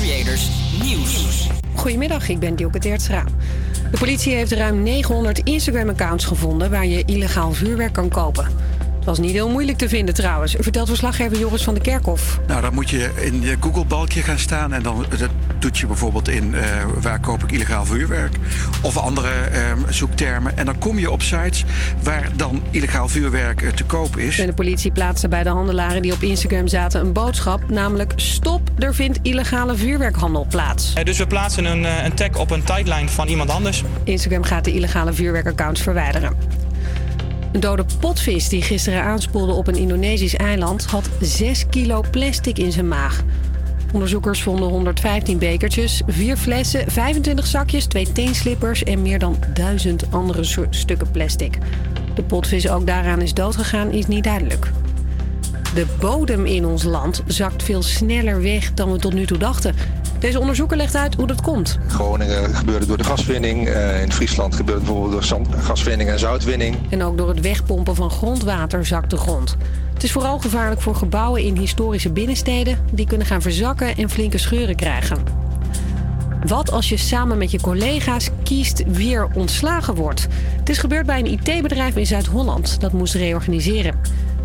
[0.00, 0.48] Creators
[0.82, 1.46] Nieuws.
[1.74, 3.24] Goedemiddag, ik ben Dielke Teertstra.
[3.90, 6.70] De politie heeft ruim 900 Instagram-accounts gevonden...
[6.70, 8.46] waar je illegaal vuurwerk kan kopen.
[9.10, 12.40] Het was niet heel moeilijk te vinden trouwens, vertelt verslaggever Joris van der Kerkhof.
[12.46, 16.28] Nou, dan moet je in je Google-balkje gaan staan en dan dat doet je bijvoorbeeld
[16.28, 16.60] in uh,
[17.00, 18.36] waar koop ik illegaal vuurwerk
[18.82, 20.56] of andere uh, zoektermen.
[20.56, 21.64] En dan kom je op sites
[22.02, 24.38] waar dan illegaal vuurwerk uh, te koop is.
[24.38, 28.60] En de politie plaatste bij de handelaren die op Instagram zaten een boodschap, namelijk stop,
[28.78, 30.94] er vindt illegale vuurwerkhandel plaats.
[30.94, 33.82] dus we plaatsen een, een tag op een tijdlijn van iemand anders.
[34.04, 36.59] Instagram gaat de illegale vuurwerkaccounts verwijderen.
[37.52, 42.72] Een dode potvis die gisteren aanspoelde op een Indonesisch eiland had 6 kilo plastic in
[42.72, 43.22] zijn maag.
[43.92, 50.66] Onderzoekers vonden 115 bekertjes, 4 flessen, 25 zakjes, 2 teenslippers en meer dan 1000 andere
[50.70, 51.58] stukken plastic.
[52.14, 54.70] De potvis ook daaraan is doodgegaan is niet duidelijk.
[55.74, 59.74] De bodem in ons land zakt veel sneller weg dan we tot nu toe dachten.
[60.18, 61.78] Deze onderzoeker legt uit hoe dat komt.
[61.88, 63.68] Groningen gebeurde door de gaswinning.
[63.68, 66.76] Uh, in Friesland gebeurt het bijvoorbeeld door gaswinning en zoutwinning.
[66.88, 69.56] En ook door het wegpompen van grondwater zakt de grond.
[69.94, 72.78] Het is vooral gevaarlijk voor gebouwen in historische binnensteden.
[72.92, 75.18] Die kunnen gaan verzakken en flinke scheuren krijgen.
[76.46, 80.26] Wat als je samen met je collega's kiest wie er ontslagen wordt?
[80.58, 84.00] Het is gebeurd bij een IT-bedrijf in Zuid-Holland dat moest reorganiseren.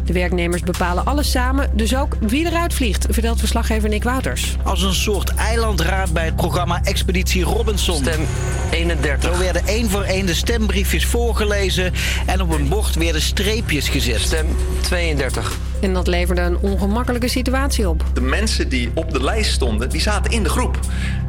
[0.06, 4.56] De werknemers bepalen alles samen, dus ook wie eruit vliegt, vertelt verslaggever Nick Wouters.
[4.64, 7.96] Als een soort eilandraad bij het programma Expeditie Robinson.
[7.96, 8.26] Stem
[8.72, 9.34] 31.
[9.34, 11.94] Zo werden één voor één de stembriefjes voorgelezen
[12.26, 14.20] en op een bord werden streepjes gezet.
[14.20, 14.46] Stem
[14.82, 15.58] 32.
[15.82, 18.04] En dat leverde een ongemakkelijke situatie op.
[18.14, 20.80] De mensen die op de lijst stonden, die zaten in de groep.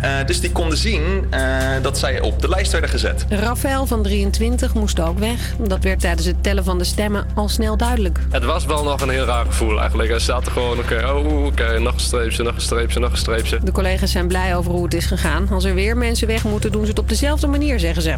[0.03, 1.03] Uh, dus die konden zien
[1.35, 1.41] uh,
[1.83, 3.25] dat zij op de lijst werden gezet.
[3.29, 5.55] Rafael van 23 moest ook weg.
[5.59, 8.19] Dat werd tijdens het tellen van de stemmen al snel duidelijk.
[8.31, 10.11] Het was wel nog een heel raar gevoel eigenlijk.
[10.11, 13.65] Hij zat er gewoon, oké, oh, okay, nog een nog een nog een.
[13.65, 15.49] De collega's zijn blij over hoe het is gegaan.
[15.51, 18.15] Als er weer mensen weg moeten, doen ze het op dezelfde manier, zeggen ze.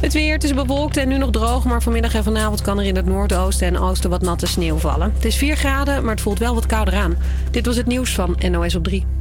[0.00, 2.84] Het weer, het is bewolkt en nu nog droog, maar vanmiddag en vanavond kan er
[2.84, 5.12] in het noordoosten en oosten wat natte sneeuw vallen.
[5.14, 7.16] Het is 4 graden, maar het voelt wel wat kouder aan.
[7.50, 9.15] Dit was het nieuws van NOS op 3.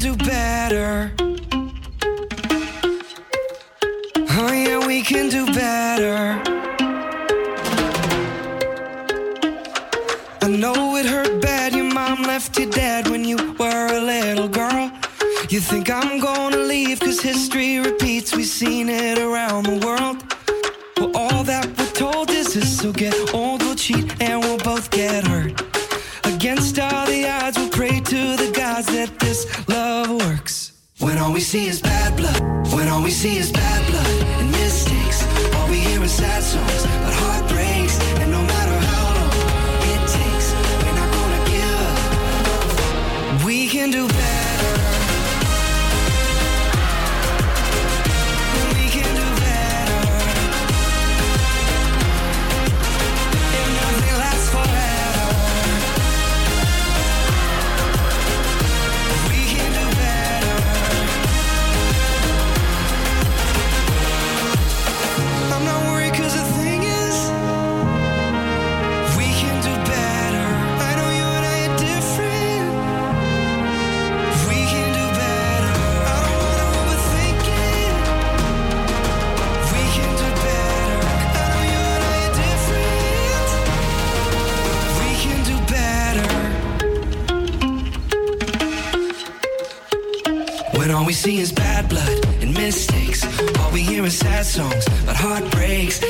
[0.00, 1.12] Do better.
[4.40, 6.40] Oh, yeah, we can do better.
[10.42, 11.74] I know it hurt bad.
[11.74, 14.90] Your mom left you dead when you were a little girl.
[15.48, 18.34] You think I'm gonna leave, cause history repeats.
[18.36, 20.22] We've seen it around the world.
[20.96, 22.78] Well, all that we're told is this.
[22.78, 25.67] So get old, we'll cheat, and we'll both get hurt.
[26.48, 30.72] Against all the odds, we'll pray to the gods that this love works.
[30.98, 32.40] When all we see is bad blood,
[32.72, 35.26] when all we see is bad blood and mistakes,
[35.56, 38.34] all we hear is sad songs but heartbreaks, and
[91.28, 93.20] see is bad blood and mistakes,
[93.58, 96.00] all we hear is sad songs about heartbreaks,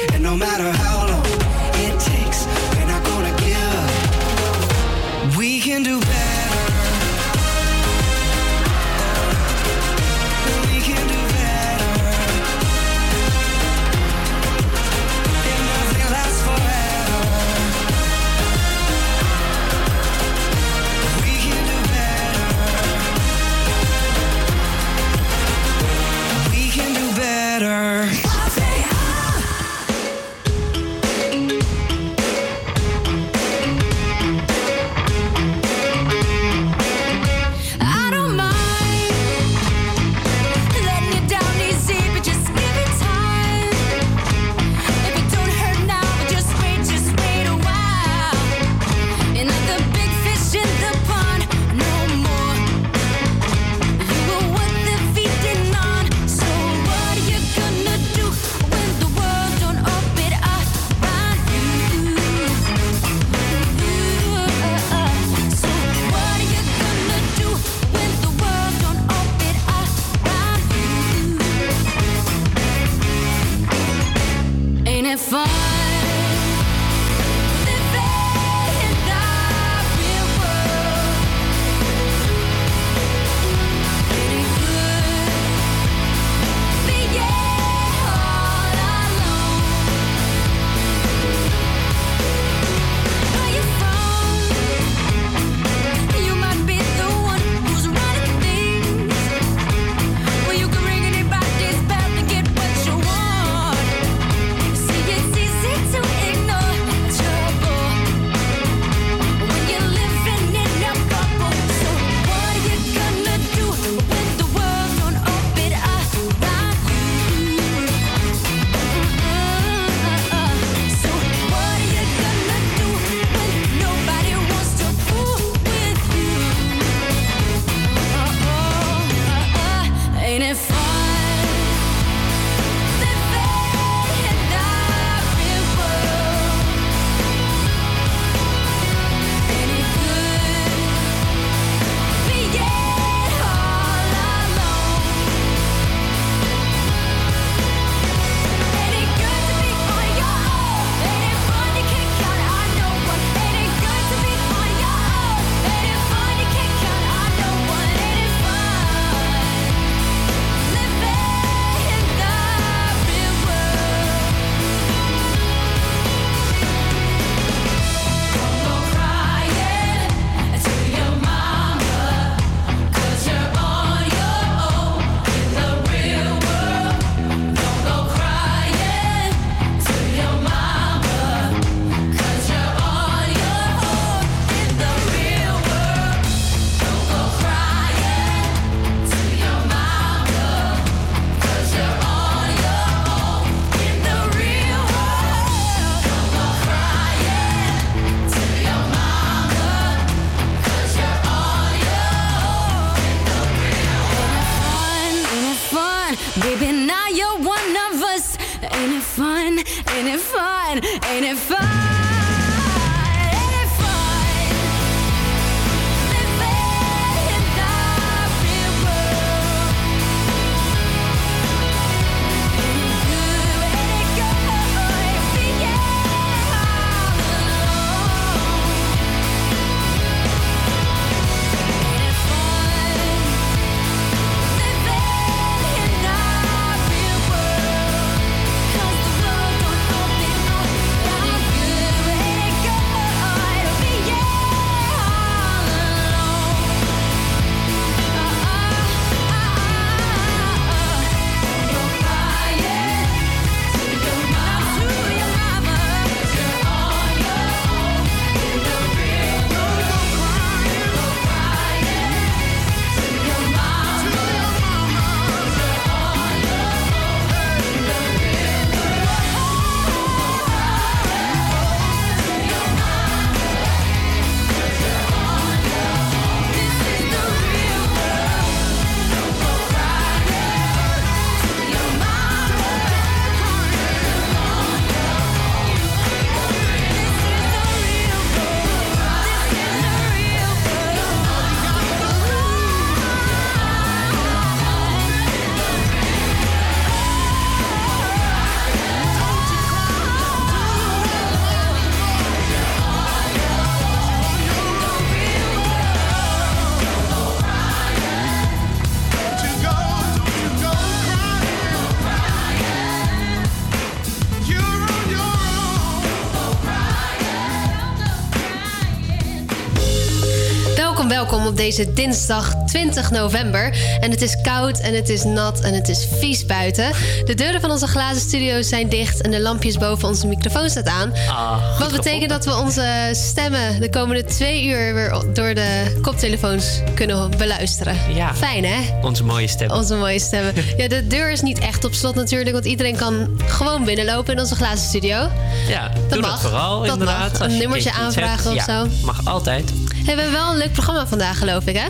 [321.58, 323.76] deze dinsdag 20 november.
[324.00, 326.90] En het is koud en het is nat en het is vies buiten.
[327.24, 330.86] De deuren van onze glazen studio's zijn dicht en de lampjes boven onze microfoon staat
[330.88, 331.12] aan.
[331.28, 336.64] Ah, Wat betekent dat we onze stemmen de komende twee uur weer door de koptelefoons
[336.94, 337.96] kunnen beluisteren.
[338.14, 338.34] Ja.
[338.34, 338.76] Fijn hè?
[339.02, 339.70] Onze mooie stem.
[339.70, 340.52] Onze mooie stemmen.
[340.76, 344.40] Ja, de deur is niet echt op slot natuurlijk, want iedereen kan gewoon binnenlopen in
[344.40, 345.28] onze glazen studio.
[345.68, 346.30] Ja, Dat doe mag.
[346.30, 347.32] dat vooral Dat inderdaad.
[347.38, 347.40] mag.
[347.48, 348.46] Een je nummertje aanvragen hebt.
[348.60, 348.88] of Ja, zo.
[349.06, 349.72] Mag altijd.
[350.08, 351.86] Hey, we hebben wel een leuk programma vandaag, geloof ik, hè?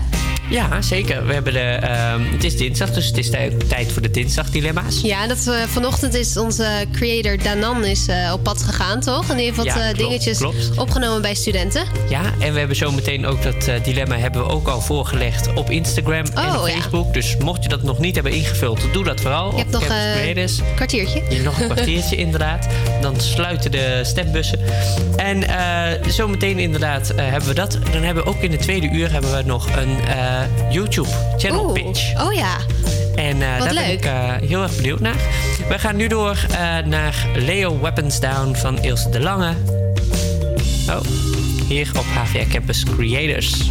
[0.50, 1.26] Ja, zeker.
[1.26, 5.00] We hebben de, ehm, het is dinsdag, dus het is tij- tijd voor de dinsdagdilemma's.
[5.00, 9.28] Ja, dat, eh, vanochtend is onze creator Danan is, eh, op pad gegaan, toch?
[9.30, 10.70] En die heeft wat Ja, eh, klopt, dingetjes klopt.
[10.76, 11.82] opgenomen bij studenten.
[12.08, 16.24] Ja, en we hebben zometeen ook dat dilemma hebben we ook al voorgelegd op Instagram
[16.24, 16.74] en Oh, ja.
[16.74, 17.14] Facebook.
[17.14, 19.50] Dus mocht je dat nog niet hebben ingevuld, doe dat vooral.
[19.50, 21.18] Je hebt nog een kwartiertje.
[21.28, 22.66] Je hebt nog een kwartiertje inderdaad.
[23.00, 24.58] Dan sluiten de stembussen.
[25.16, 27.78] En eh, zometeen inderdaad eh, hebben we dat.
[27.92, 31.64] Dan hebben we ook in de tweede uur hebben we nog een eh, YouTube channel
[31.64, 31.72] Oeh.
[31.72, 32.20] pitch.
[32.26, 32.56] Oh ja.
[33.14, 34.10] En daar ben ik
[34.48, 35.16] heel erg benieuwd naar.
[35.68, 36.46] We gaan nu door
[36.84, 39.52] naar Leo Weapons Down van Ilse de Lange.
[40.88, 41.00] Oh,
[41.68, 43.70] hier op HVA Campus Creators.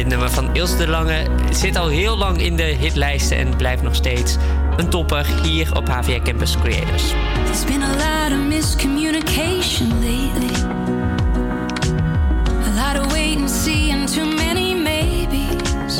[0.00, 3.82] Dit nummer van Ilse de Lange zit al heel lang in de hitlijsten en blijft
[3.82, 4.36] nog steeds
[4.76, 7.02] een topper hier op HVA Campus Creators.
[7.44, 10.54] There's been a lot of miscommunication lately.
[12.66, 15.98] A lot of wait and see and too many maybes.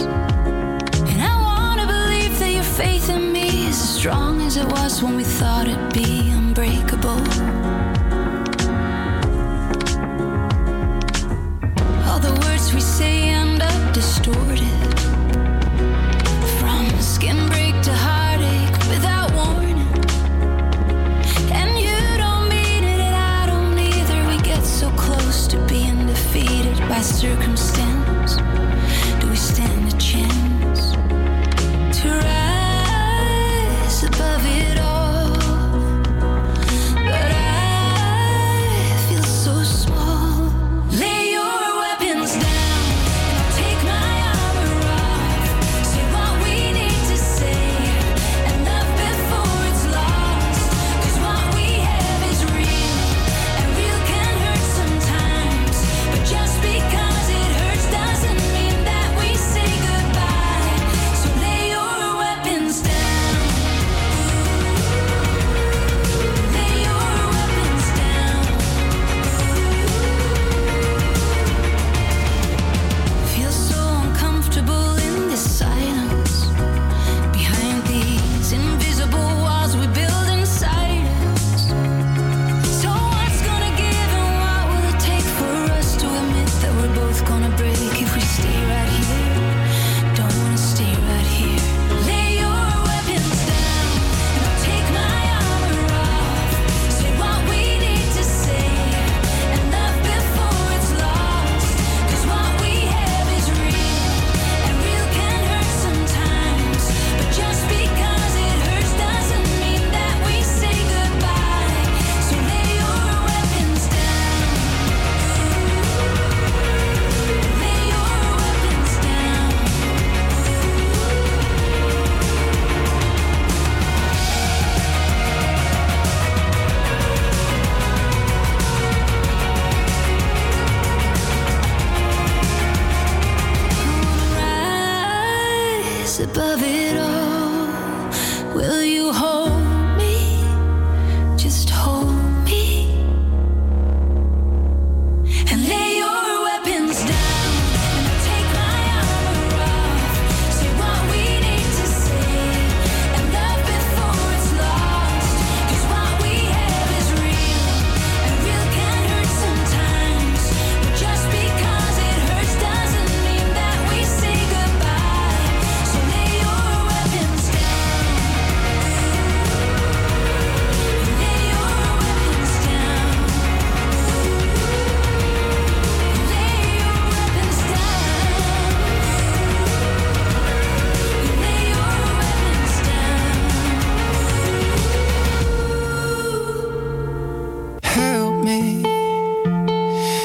[0.90, 5.02] And I wanna believe that your faith in me is as strong as it was
[5.02, 6.29] when we thought it'd be
[27.02, 27.69] circumstances.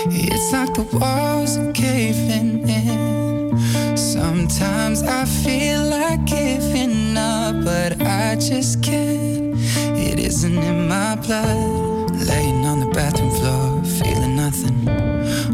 [0.07, 3.97] It's like the walls are caving in.
[3.97, 9.55] Sometimes I feel like giving up, but I just can't.
[9.97, 12.11] It isn't in my blood.
[12.27, 14.89] Laying on the bathroom floor, feeling nothing.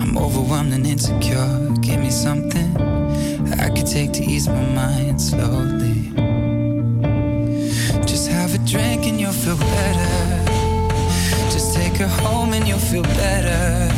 [0.02, 1.70] I'm overwhelmed and insecure.
[1.82, 2.76] Give me something
[3.60, 6.21] I could take to ease my mind slowly.
[11.92, 13.94] Take her home and you'll feel better.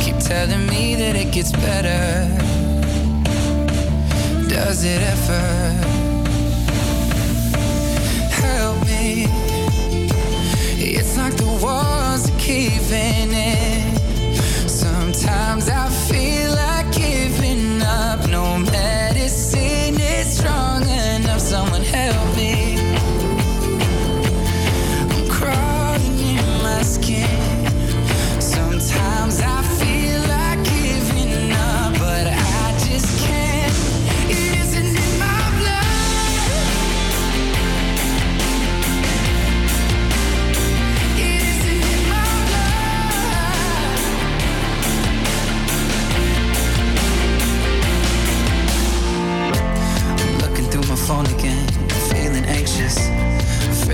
[0.00, 2.26] Keep telling me that it gets better.
[4.48, 5.46] Does it ever?
[8.42, 9.26] Help me.
[10.80, 13.96] It's like the walls are caving in.
[14.68, 16.77] Sometimes I feel like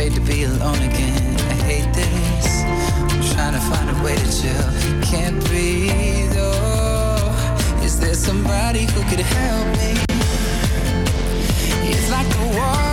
[0.07, 1.37] afraid to be alone again.
[1.37, 2.63] I hate this.
[3.13, 5.01] I'm trying to find a way to chill.
[5.03, 6.35] Can't breathe.
[6.37, 9.93] Oh, is there somebody who could help me?
[11.91, 12.84] It's like the walls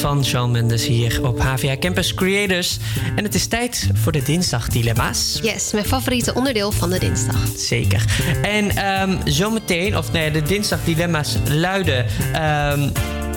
[0.00, 2.78] Van Shawn Mendes hier op HVA Campus Creators.
[3.16, 5.38] En het is tijd voor de dinsdag-dilemma's.
[5.42, 7.48] Yes, mijn favoriete onderdeel van de dinsdag.
[7.56, 8.04] Zeker.
[8.42, 12.06] En ehm, zometeen, of nee, de dinsdag-dilemma's luiden...
[12.32, 12.88] ehm,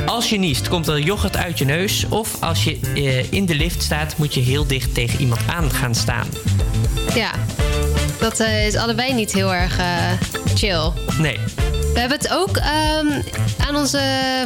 [0.05, 2.05] als je niest, komt er yoghurt uit je neus.
[2.09, 5.71] Of als je eh, in de lift staat, moet je heel dicht tegen iemand aan
[5.71, 6.27] gaan staan.
[7.15, 7.31] Ja,
[8.19, 9.85] dat eh, is allebei niet heel erg eh,
[10.55, 10.91] chill.
[11.19, 11.39] Nee,
[11.93, 13.21] We hebben het ook ehm,
[13.67, 14.01] aan onze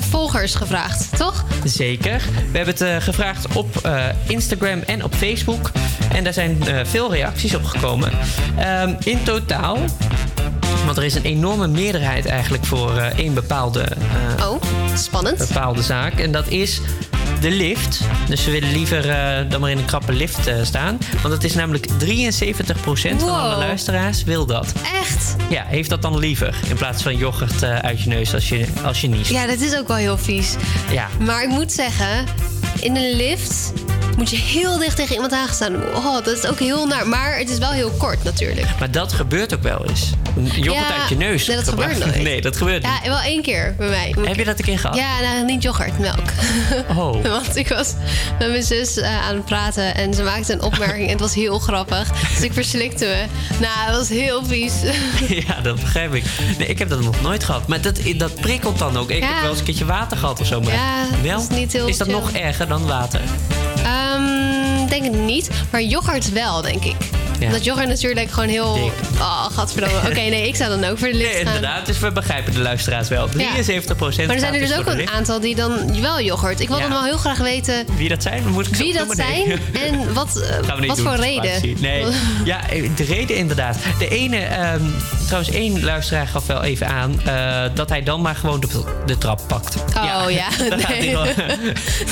[0.10, 1.46] volgers gevraagd, toch?
[1.64, 2.22] Zeker.
[2.52, 3.90] We hebben het eh, gevraagd op
[4.28, 5.72] Instagram en op Facebook.
[6.14, 8.12] En daar zijn veel reacties op gekomen.
[8.58, 9.78] Ehm, in totaal.
[10.86, 13.82] Want er is een enorme meerderheid eigenlijk voor één bepaalde,
[14.38, 14.62] eh, Oh,
[14.96, 15.38] spannend.
[15.38, 16.14] bepaalde zaak.
[16.20, 16.82] En dat is
[17.44, 18.00] de lift.
[18.28, 20.98] Dus ze willen liever eh, dan maar in een krappe lift eh, staan.
[21.22, 21.92] Want het is namelijk 73%
[23.18, 24.74] van alle luisteraars wil dat.
[25.02, 25.36] Echt?
[25.50, 26.56] Ja, heeft dat dan liever.
[26.70, 29.30] In plaats van yoghurt eh, uit je neus als je, als je niest.
[29.30, 30.56] Ja, dat is ook wel heel vies.
[30.92, 31.08] Ja.
[31.20, 32.26] Maar ik moet zeggen,
[32.80, 33.74] in een lift
[34.24, 35.76] moet je heel dicht tegen iemand aangestaan.
[35.96, 37.08] Oh, dat is ook heel naar.
[37.08, 38.68] Maar het is wel heel kort natuurlijk.
[38.80, 40.10] Maar dat gebeurt ook wel eens.
[40.38, 41.48] Een Yoghurt Ja, uit je neus.
[41.48, 42.22] nee, dat gebeurt nooit.
[42.30, 42.92] Nee, dat gebeurt niet.
[43.04, 44.16] Ja, wel één keer bij mij.
[44.28, 44.96] Heb je dat een keer gehad?
[44.96, 46.20] Ja, nou, niet yoghurt, melk.
[46.90, 47.24] Oh.
[47.38, 47.94] Want ik was
[48.40, 51.34] met mijn zus eh, aan het praten en ze maakte een opmerking en het was
[51.34, 52.12] heel grappig.
[52.30, 53.26] Dus ik verslikte me.
[53.60, 54.74] Nou, het was heel vies.
[55.48, 56.24] Ja, dat begrijp ik.
[56.58, 57.68] Nee, ik heb dat nog nooit gehad.
[57.68, 59.10] Maar dat, dat prikkelt dan ook.
[59.10, 59.28] Ik Ja.
[59.28, 60.62] heb wel eens een keertje water gehad of zo.
[60.62, 62.16] Maar Ja, wel, dat is niet heel is dat chill.
[62.16, 63.22] nog erger dan water?
[64.14, 64.63] Um.
[65.02, 66.96] Denk het niet, maar yoghurt wel, denk ik.
[67.40, 67.50] Ja.
[67.52, 68.92] Dat yoghurt natuurlijk gewoon heel...
[69.20, 69.98] Oh, gadverdamme.
[70.10, 71.56] Oké, nee, ik zou dan ook voor de lift Nee, gaan.
[71.56, 71.86] inderdaad.
[71.86, 73.30] Dus we begrijpen de luisteraars wel.
[73.30, 74.26] 73 procent.
[74.28, 76.60] Maar er zijn er dus ook een aantal die dan wel yoghurt.
[76.60, 76.84] Ik wil Ja.
[76.84, 78.48] dan wel heel graag weten Wie dat zijn?
[78.48, 79.58] Moet ik wie dat zijn Nee.
[79.90, 81.76] en wat, eh, wat doen, voor reden.
[81.80, 82.06] Nee,
[82.46, 82.60] ja,
[82.96, 83.78] de reden inderdaad.
[84.00, 84.82] De ene, ehm,
[85.26, 87.22] trouwens één luisteraar gaf wel even aan...
[87.26, 88.68] eh, dat hij dan maar gewoon de,
[89.06, 89.76] de trap pakt.
[89.96, 90.48] Oh ja,
[90.90, 91.12] nee.
[91.12, 91.26] wel.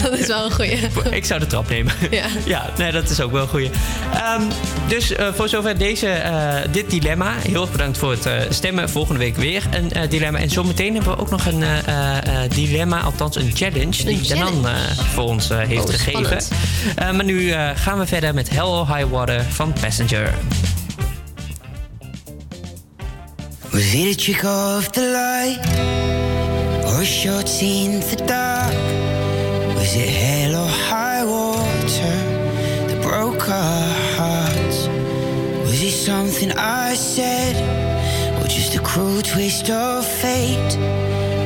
[0.04, 0.78] dat is wel een goeie.
[1.12, 1.94] Ik zou de trap nemen.
[2.12, 2.26] Ja.
[2.46, 3.70] ja, nee, dat is ook wel een goeie.
[4.14, 4.42] Ehm,
[4.88, 7.34] dus eh, voor zover deze, eh, dit dilemma.
[7.48, 8.90] Heel erg bedankt voor het eh, stemmen.
[8.90, 10.40] Volgende week weer een dilemma.
[10.40, 14.04] En zometeen hebben we ook nog een eh, eh, eh, dilemma, althans een challenge...
[14.04, 14.74] die Danan eh,
[15.14, 16.38] voor ons heeft Oh, gegeven.
[16.96, 20.34] Eh, maar nu eh, gaan we verder met Hell or High Water van Passenger.
[23.70, 25.60] Was it a trick of the light
[26.86, 28.74] or a shot in the dark?
[29.76, 30.10] Was it
[36.42, 37.56] something I said
[38.42, 40.78] or just a cruel twist of fate?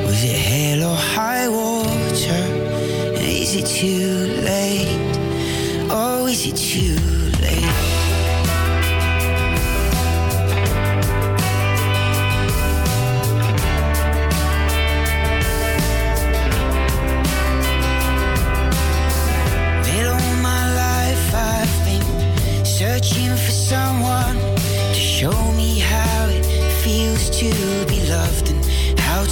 [0.06, 2.44] Was it hell or high water?
[3.20, 5.18] Is it too late?
[5.90, 7.15] Oh, is it too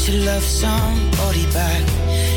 [0.05, 1.81] to love somebody back.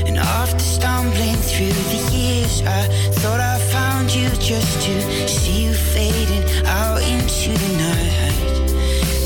[0.06, 2.86] And after stumbling through the years, I
[3.18, 8.70] thought I found you just to see you fading out into the night.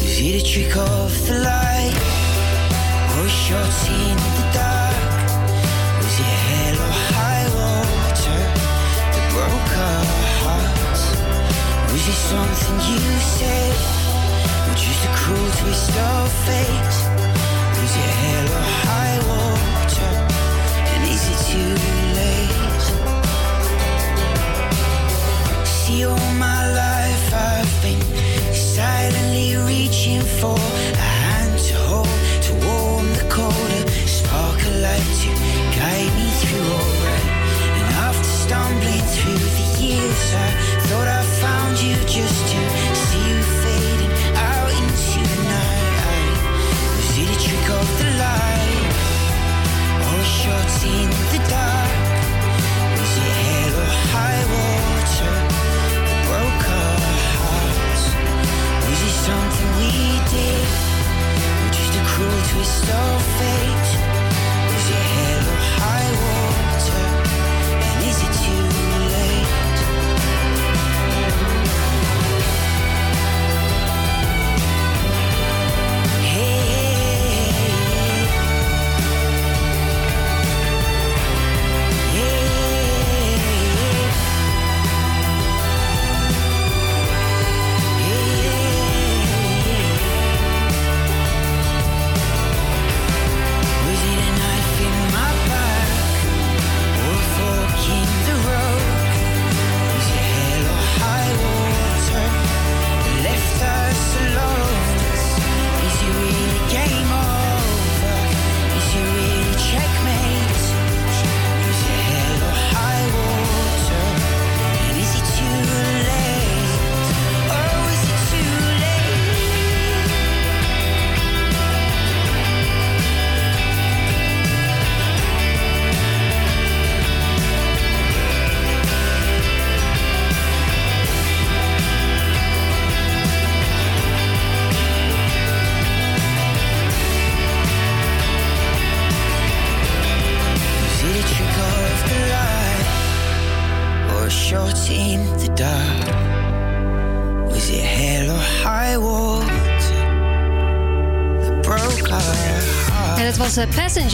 [0.00, 1.92] Was it a trick of the light
[3.18, 5.28] or shot in the dark?
[6.00, 8.40] Was it hell or high water
[9.12, 10.04] that broke our
[10.40, 11.04] hearts?
[11.92, 13.04] Was it something you
[13.36, 13.76] said,
[14.64, 17.09] or just a cruel twist of fate?
[39.20, 40.50] Through the years, I
[40.86, 42.89] thought I found you just to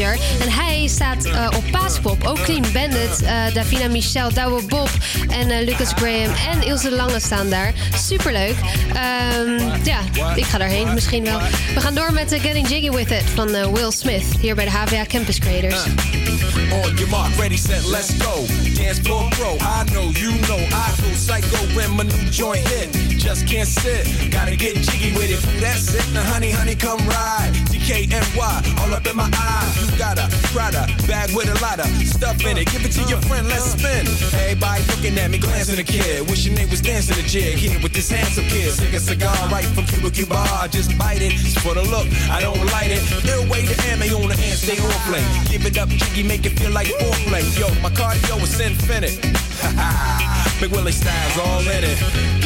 [0.05, 2.25] En hij staat eh, op Paaspop.
[2.25, 4.89] Ook Clean Bandit, eh, Davina Michel, Douwe Bob
[5.29, 7.73] en eh, Lucas Graham en Ilse Lange staan daar.
[7.95, 8.55] Superleuk.
[8.89, 9.99] Ehm, ja,
[10.35, 11.39] ik ga daarheen misschien wel.
[11.75, 14.25] We gaan door met Getting Jiggy With It van Will Smith.
[14.41, 15.85] Hier bij de HVA Campus Creators.
[16.73, 18.45] On your mark, ready, set, let's go.
[18.75, 23.06] Dance floor pro, I know, you know, I feel psycho when my new joint hit.
[23.27, 25.43] Just can't sit, gotta get jiggy with it.
[25.59, 27.51] That's it, now honey, honey, come ride.
[27.75, 29.67] DKNY, all up in my eye.
[29.83, 32.71] You got a Prada bag with a lot of stuff in it.
[32.71, 34.07] Give it to your friend, let's spin.
[34.39, 36.31] Everybody looking at me, glancing a kid.
[36.31, 38.71] Wishing they was dancing a jig here with this handsome kid.
[38.71, 40.69] Sick a cigar right from Cuba Cuba.
[40.71, 41.35] Just bite it.
[41.35, 43.03] It's for the look, I don't light it.
[43.27, 45.27] Ill way to ammo on the hand, stay on play.
[45.51, 47.43] Give it up, jiggy, make it feel like foreplay.
[47.59, 49.19] Yo, my cardio is infinite.
[50.61, 52.46] Big Willie styles all in it.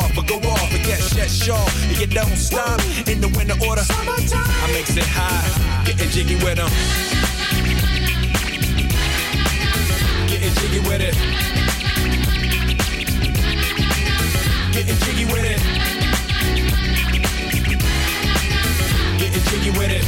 [0.15, 0.71] but go off.
[0.71, 1.55] But yes, sure.
[1.89, 3.83] And you don't stop in the winter order.
[3.87, 5.45] I makes it high,
[5.85, 6.71] getting jiggy with them.
[10.27, 11.15] Getting jiggy with it.
[14.73, 15.61] Getting jiggy with it.
[19.19, 20.05] Getting jiggy with it.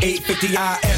[0.00, 0.97] 850 IS if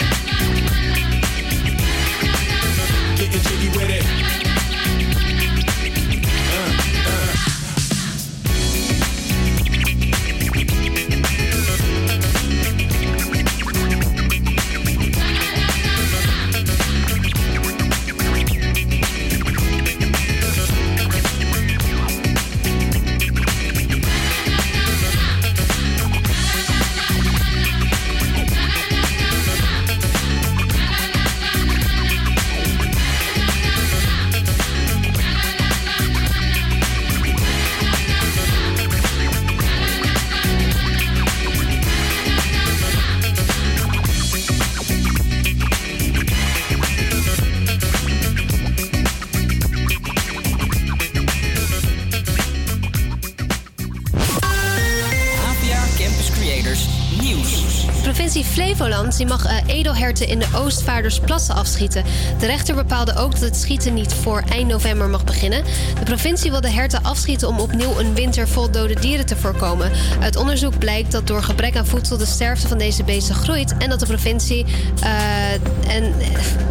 [60.27, 62.03] In de Oostvaardersplassen afschieten.
[62.39, 65.63] De rechter bepaalde ook dat het schieten niet voor eind november mag beginnen.
[65.99, 69.91] De provincie wil de herten afschieten om opnieuw een winter vol dode dieren te voorkomen.
[70.21, 73.89] Uit onderzoek blijkt dat door gebrek aan voedsel de sterfte van deze beesten groeit en
[73.89, 74.65] dat de provincie
[75.01, 76.13] eh, en,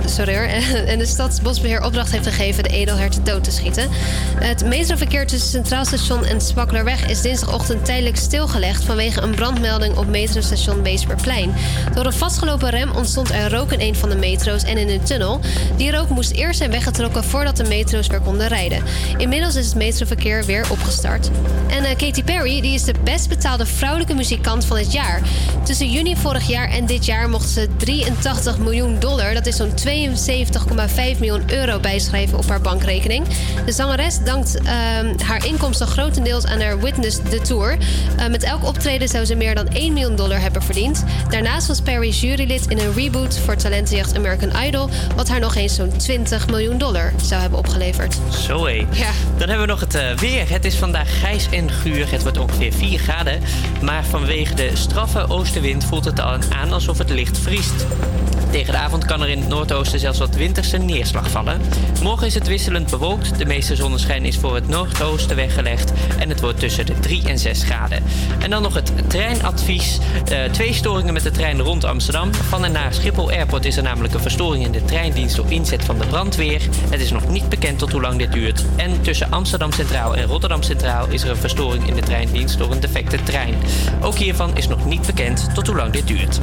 [0.07, 0.47] sorry hoor,
[0.93, 3.89] en de Stadsbosbeheer opdracht heeft gegeven de edelherten dood te schieten.
[4.39, 10.07] Het metroverkeer tussen Centraal Station en Spakkelerweg is dinsdagochtend tijdelijk stilgelegd vanwege een brandmelding op
[10.07, 11.55] metrostation Weesperplein.
[11.95, 15.03] Door een vastgelopen rem ontstond er rook in een van de metro's en in een
[15.03, 15.41] tunnel.
[15.77, 18.83] Die rook moest eerst zijn weggetrokken voordat de metro's weer konden rijden.
[19.17, 21.31] Inmiddels is het metroverkeer weer opgestart.
[21.69, 25.21] En eh, Katy Perry die is de best betaalde vrouwelijke muzikant van het jaar.
[25.65, 29.73] Tussen juni vorig jaar en dit jaar mocht ze 83 miljoen dollar, dat is zo'n
[29.87, 33.27] 72,5 miljoen euro, bijschrijven op haar bankrekening.
[33.65, 37.79] De zangeres dankt ehm, haar inkomsten grotendeels aan haar Witness the Tour.
[38.17, 41.05] Eh, met elk optreden zou ze meer dan 1 miljoen dollar hebben verdiend.
[41.29, 45.75] Daarnaast was Perry jurylid in een reboot voor talentenjacht American Idol, wat haar nog eens
[45.75, 48.19] zo'n 20 miljoen dollar zou hebben opgeleverd.
[48.47, 48.87] Zo hé.
[48.93, 49.11] Ja.
[49.37, 50.51] Dan hebben we nog het eh, weer.
[50.51, 52.11] Het is vandaag grijs en guur.
[52.11, 53.41] Het wordt ongeveer 4 graden.
[53.83, 57.87] Maar vanwege de straffe oostenwind voelt het al aan alsof het licht vriest.
[58.51, 61.61] Tegen de avond kan er in het noordoosten zelfs wat winterse neerslag vallen.
[62.03, 63.39] Morgen is het wisselend bewolkt.
[63.39, 65.93] De meeste zonneschijn is voor het noordoosten weggelegd.
[66.19, 68.03] En het wordt tussen de 3 en 6 graden.
[68.39, 69.99] En dan nog het treinadvies.
[70.25, 72.35] Eh, twee storingen met de trein rond Amsterdam.
[72.35, 75.85] Van en naar Schiphol Airport is er namelijk een verstoring in de treindienst door inzet
[75.85, 76.63] van de brandweer.
[76.91, 78.65] Het is nog niet bekend tot hoe lang dit duurt.
[78.77, 82.71] En tussen Amsterdam Centraal en Rotterdam Centraal is er een verstoring in de treindienst door
[82.71, 83.55] een defecte trein.
[84.01, 86.41] Ook hiervan is nog niet bekend tot hoe lang dit duurt.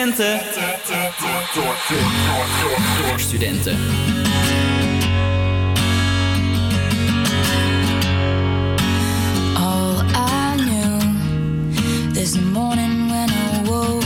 [0.00, 0.40] Studenten.
[3.06, 3.78] Door studenten.
[9.56, 14.04] All I knew this morning when I woke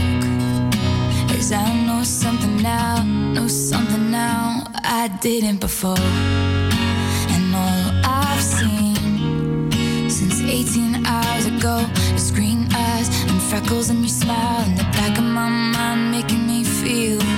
[1.38, 3.02] is I know something now,
[3.33, 6.07] know something now I didn't before.
[7.28, 9.70] And all I've seen
[10.11, 11.87] since 18 hours ago
[13.61, 17.34] freckles and your smile in the back of my mind making me feel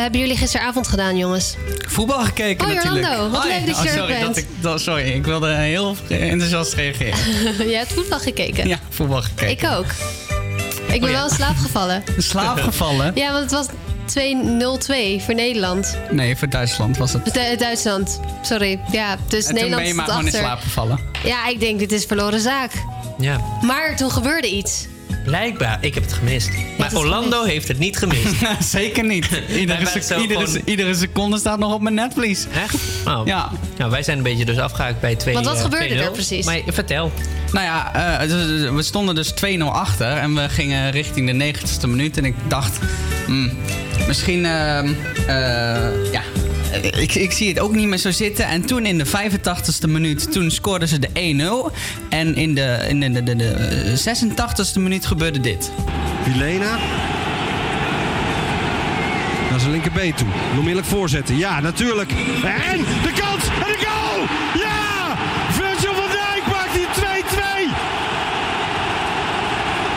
[0.00, 1.54] hebben jullie gisteravond gedaan, jongens?
[1.88, 3.06] Voetbal gekeken Oh, natuurlijk.
[3.30, 4.26] Wat leuk dat je oh, er sorry, bent.
[4.26, 7.18] Dat ik, dat, sorry, ik wilde heel enthousiast reageren.
[7.70, 8.68] Jij hebt voetbal gekeken?
[8.68, 9.68] Ja, voetbal gekeken.
[9.68, 9.86] Ik ook.
[10.86, 11.20] Ik ben Oh, ja.
[11.20, 12.02] wel in slaap gevallen.
[12.16, 13.12] In slaap gevallen?
[13.14, 13.66] Ja, want het was
[15.18, 15.96] 2-0-2 voor Nederland.
[16.10, 17.24] Nee, voor Duitsland was het.
[17.34, 18.80] Du- Duitsland, sorry.
[18.90, 20.98] Ja, dus en toen Nederland ben je maar gewoon in slaap gevallen.
[21.24, 22.72] Ja, ik denk dit is verloren zaak.
[23.18, 24.86] Ja, Maar toen gebeurde iets.
[25.26, 25.78] Blijkbaar.
[25.80, 26.50] Ik heb het gemist.
[26.78, 28.34] Maar het Orlando heeft het niet gemist.
[28.70, 29.28] Zeker niet.
[29.58, 32.46] Iedere, sec- iedere, gewoon- iedere seconde staat nog op mijn netvlies.
[32.54, 32.74] Echt?
[33.06, 33.20] Oh.
[33.24, 33.50] Ja.
[33.78, 35.98] Nou, wij zijn een beetje dus afgehaakt bij 2 Want wat eh, gebeurde 2-0.
[35.98, 36.44] er precies?
[36.46, 37.12] Maar vertel.
[37.52, 42.16] Nou ja, dus- we stonden dus 2-0 achter en we gingen richting de 90ste minuut.
[42.16, 42.78] En ik dacht,
[43.26, 43.52] hmm,
[44.06, 44.82] misschien, eh,
[46.12, 46.22] ja,
[46.80, 48.46] ik, ik zie het ook niet meer zo zitten.
[48.46, 51.08] En toen in de 85ste minuut, toen scoorden ze de
[51.70, 51.74] 1-0.
[52.08, 55.70] En in de, in de, de, de, de 86ste minuut gebeurde dit.
[56.22, 56.78] Helena.
[59.50, 60.28] Naar zijn linkerbeen toe.
[60.50, 61.36] Onmiddellijk voorzetten.
[61.36, 62.10] Ja, natuurlijk.
[62.10, 63.44] En de kans.
[63.44, 64.20] En de goal.
[64.62, 65.16] Ja!
[65.50, 67.72] Virgil van Dijk maakt die 2-2.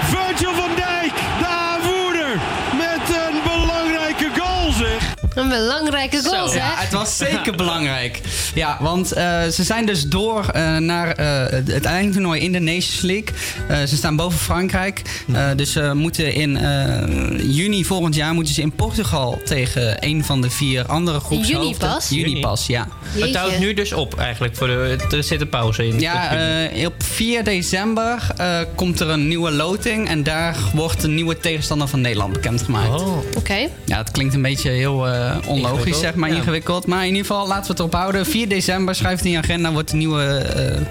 [0.03, 2.39] Virgil van Dijk, de aanvoerder.
[2.77, 5.13] Met een belangrijke goal zeg.
[5.51, 6.61] Een belangrijke goal, Zo, zeg.
[6.61, 8.19] ja, het was zeker belangrijk.
[8.55, 13.01] Ja, want eh, ze zijn dus door eh, naar eh, het- eindtoernooi in de Nations
[13.01, 13.27] League.
[13.67, 15.01] Eh, ze staan boven Frankrijk.
[15.33, 20.23] Eh, dus ze moeten in eh, juni volgend jaar moeten ze in Portugal tegen een
[20.25, 21.61] van de vier andere groepshoofden.
[21.67, 22.09] juni pas?
[22.09, 22.87] Juni pas, ja.
[23.17, 24.55] Het houdt nu dus op eigenlijk.
[24.55, 25.99] Voor de, er zit een pauze in.
[25.99, 26.31] Ja,
[26.69, 30.09] eh, op 4 december eh, komt er een nieuwe loting.
[30.09, 33.01] En daar wordt een nieuwe tegenstander van Nederland bekendgemaakt.
[33.01, 33.17] Oh.
[33.37, 33.67] Oké.
[33.85, 36.35] Ja, het klinkt een beetje heel eh, onlogisch, Ingewikkeld, zeg maar, ja.
[36.35, 36.85] ingewikkeld.
[36.87, 38.25] Maar in ieder geval, laten we het erop houden.
[38.25, 40.81] 4 december, schrijft in je agenda, wordt de nieuwe eh,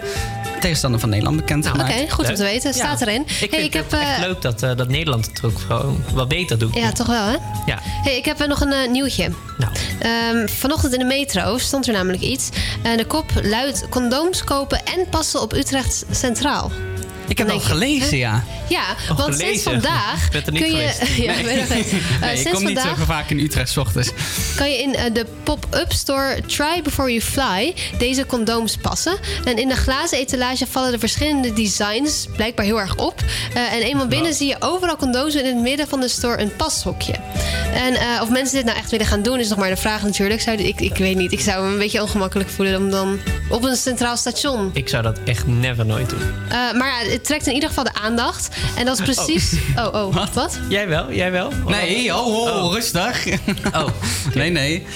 [0.60, 1.92] tegenstander van Nederland bekendgemaakt.
[2.00, 2.74] Oké, goed om te weten.
[2.74, 3.06] Staat Ja.
[3.06, 3.20] erin.
[3.22, 5.58] Ik vind Hey, ik het heb, echt eh, leuk dat, eh, dat Nederland het ook
[5.66, 6.74] gewoon wat beter doet.
[6.74, 7.36] Ja, toch wel, hè?
[7.66, 7.78] Ja.
[7.82, 9.30] Hey, ik heb eh, nog een eh, nieuwtje.
[9.58, 9.72] Nou.
[9.98, 12.48] Ehm, vanochtend in de metro stond er namelijk iets.
[12.82, 16.70] Eh, de kop luidt condooms kopen en passen op Utrecht Centraal.
[17.28, 18.18] Ik heb dat gelezen, huh?
[18.18, 18.44] ja.
[18.68, 20.88] Ja, Oh, want sinds vandaag Ik ben er niet kun je...
[20.88, 21.16] geweest.
[21.24, 21.42] ja, Nee.
[21.44, 21.92] ben je er geweest?
[22.20, 24.10] Nee, ik kom niet zo vaak in Utrecht 's ochtends.
[24.56, 29.16] kan je in eh, de pop-up store Try Before You Fly deze condooms passen.
[29.44, 33.20] En in de glazen etalage vallen de verschillende designs blijkbaar heel erg op.
[33.54, 36.40] Eh, en eenmaal binnen zie je overal condooms en in het midden van de store
[36.42, 37.14] een pashokje.
[37.72, 40.02] En eh, of mensen dit nou echt willen gaan doen is nog maar de vraag
[40.02, 40.40] natuurlijk.
[40.40, 43.18] Zou, ik, ik weet niet, ik zou me een beetje ongemakkelijk voelen om dan
[43.50, 46.20] op een centraal station Ik zou dat echt never nooit doen.
[46.48, 48.48] eh, maar ja, het trekt in ieder geval de aandacht.
[48.76, 49.52] En dat is precies.
[49.76, 50.58] Oh, oh, wat?
[50.68, 51.12] Jij wel?
[51.12, 51.52] Jij wel?
[51.66, 53.26] Nee, oh, oh, rustig.
[53.74, 53.86] Oh.
[54.26, 54.86] Oké, Nee, nee.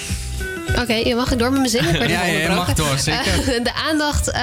[1.05, 2.01] je mag door met mijn zin?
[2.01, 3.55] Ik Ja, je mag door, zeker.
[3.55, 4.41] Eh, de aandacht eh,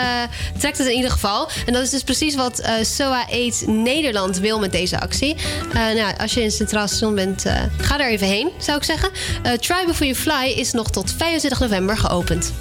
[0.59, 1.49] trekt het in ieder geval.
[1.67, 5.37] En dat is dus precies wat eh, SOA AIDS Nederland wil met deze actie.
[5.69, 8.79] Eh, nou, als je in het Centraal Station bent, eh, ga daar even heen, zou
[8.79, 9.11] ik zeggen.
[9.43, 12.53] Eh, Try Before You Fly is nog tot 25 november geopend.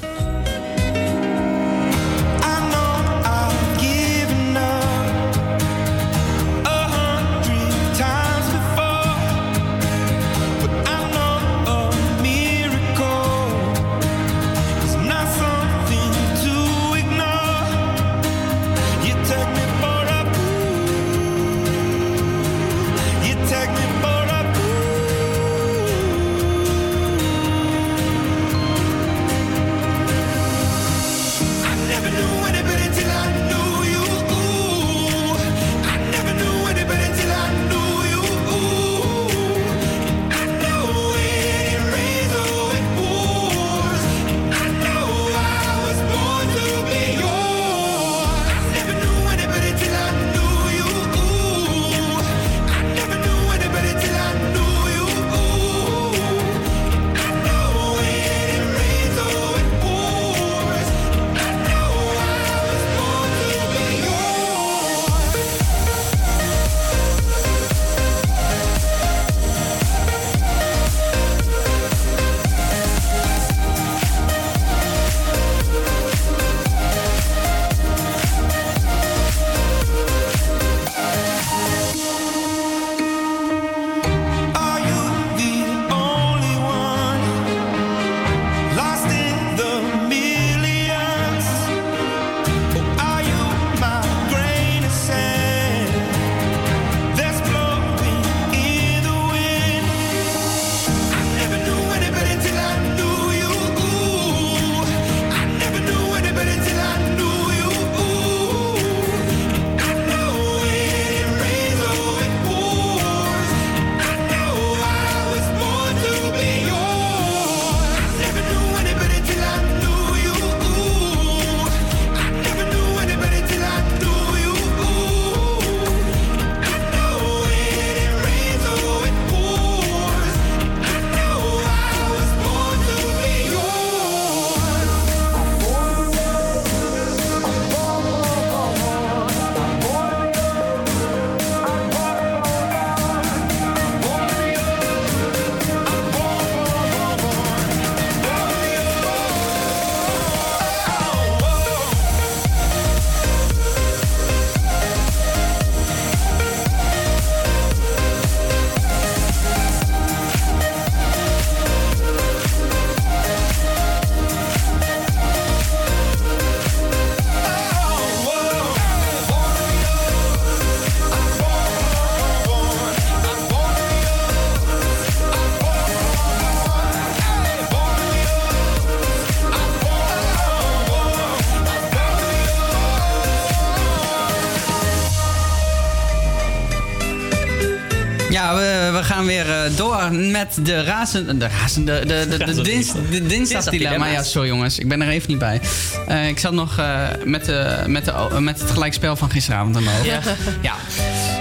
[190.40, 191.38] Met de razende...
[191.38, 192.06] De razende...
[192.06, 194.08] De, de, de, dins, de dinsdagdilemma.
[194.08, 194.80] Ja, sorry jongens.
[194.80, 195.62] Ik ben er even niet bij.
[196.08, 199.76] Eh, ik zat nog eh, met, de, met, de, eh, met het gelijkspel van gisteravond
[199.76, 200.06] aan de hoofd.
[200.06, 200.20] Ja.
[200.62, 200.76] ja.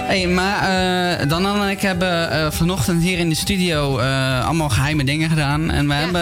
[0.07, 0.57] Hey, maar
[1.19, 5.29] eh, Dan en ik hebben eh, vanochtend hier in de studio eh, allemaal geheime dingen
[5.29, 5.71] gedaan.
[5.71, 6.21] En we hebben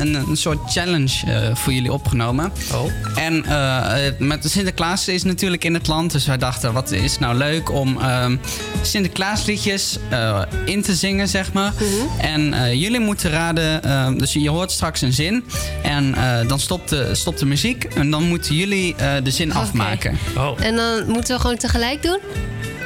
[0.00, 2.52] een, een soort challenge eh, voor jullie opgenomen.
[2.72, 2.90] Oh.
[3.22, 6.12] En eh, met de Sinterklaas is natuurlijk in het land.
[6.12, 8.36] Dus wij dachten, wat is nou leuk om ehm,
[8.82, 11.72] Sinterklaasliedjes eh, in te zingen, zeg maar.
[12.18, 15.44] En eh, jullie moeten raden, ehm, dus je hoort straks een zin.
[15.82, 17.84] En eh, dan stopt de, stopt de muziek.
[17.84, 20.18] En dan moeten jullie eh, de zin afmaken.
[20.36, 20.64] Oh.
[20.64, 22.18] En dan moeten we gewoon tegelijk doen?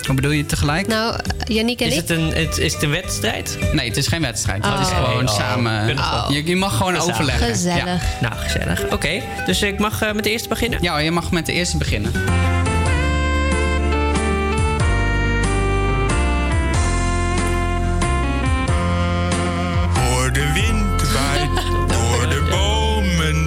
[0.07, 0.87] Wat bedoel je tegelijk?
[0.87, 2.01] Nou, Jannik en is ik...
[2.01, 3.59] Het een, het, is het een wedstrijd?
[3.73, 4.63] Nee, het is geen wedstrijd.
[4.63, 5.35] Dat Het is gewoon oh.
[5.35, 5.97] samen...
[6.47, 7.47] Je, mag gewoon overleggen.
[7.47, 7.85] Gezellig.
[7.85, 7.99] Ja.
[8.21, 8.93] Nou, gezellig.
[8.93, 10.79] Oké, dus ik mag eh, met de eerste beginnen?
[10.83, 12.13] Ja, je mag met de eerste beginnen.
[19.93, 23.47] Voor de wind waait door de bomen.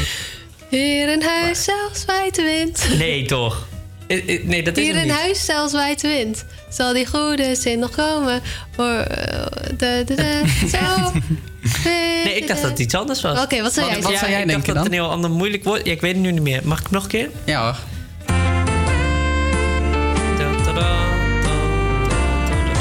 [0.69, 2.97] Hier in huis zelfs wijd wind.
[2.97, 3.67] Nee, toch?
[4.09, 6.45] Eh, eh, nee, dat is Hier in huis zelfs wijd wind.
[6.79, 8.41] Zal die goede zin nog komen?
[8.75, 9.45] Voor, eh,
[10.73, 11.11] zo.
[12.23, 13.41] Nee, ik dacht dat het iets anders was.
[13.43, 14.19] Oké, wat zou jij Ja, zeggen?
[14.19, 14.83] zou jij ik denken dacht dat dan?
[14.83, 15.85] het een heel ander moeilijk woord...
[15.85, 16.61] Ja, ik weet het nu niet meer.
[16.63, 17.29] Mag ik nog een keer?
[17.45, 17.75] Ja hoor.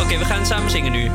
[0.03, 1.11] Oké, we gaan samen zingen nu.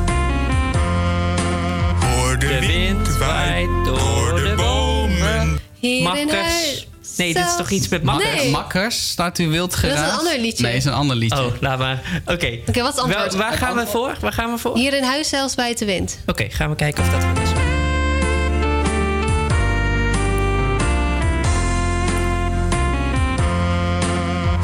[2.00, 5.58] Hoor de wind waait door de bomen.
[5.78, 6.86] Hier in Makkers.
[7.16, 8.34] Nee, dit is toch iets met makkers?
[8.34, 8.50] Nee.
[8.50, 10.18] Makkers, staat u wild Dat is een geraakt?
[10.18, 10.64] ander liedje.
[10.64, 11.44] Nee, is een ander liedje.
[11.44, 12.22] Oh, laat maar.
[12.26, 12.58] Oké.
[12.66, 13.34] Oké, wat is antwoord?
[13.34, 14.16] waar gaan we voor?
[14.20, 14.70] Waar gaan we voor?
[14.70, 16.18] Oké, Hier in huis zelfs waait de wind.
[16.48, 17.50] gaan we kijken of dat goed is.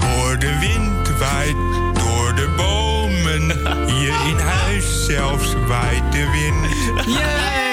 [0.00, 1.56] Hoor de wind waait
[1.94, 3.50] door de bomen.
[3.94, 7.06] Hier in huis zelfs waait de wind.
[7.18, 7.69] Yay!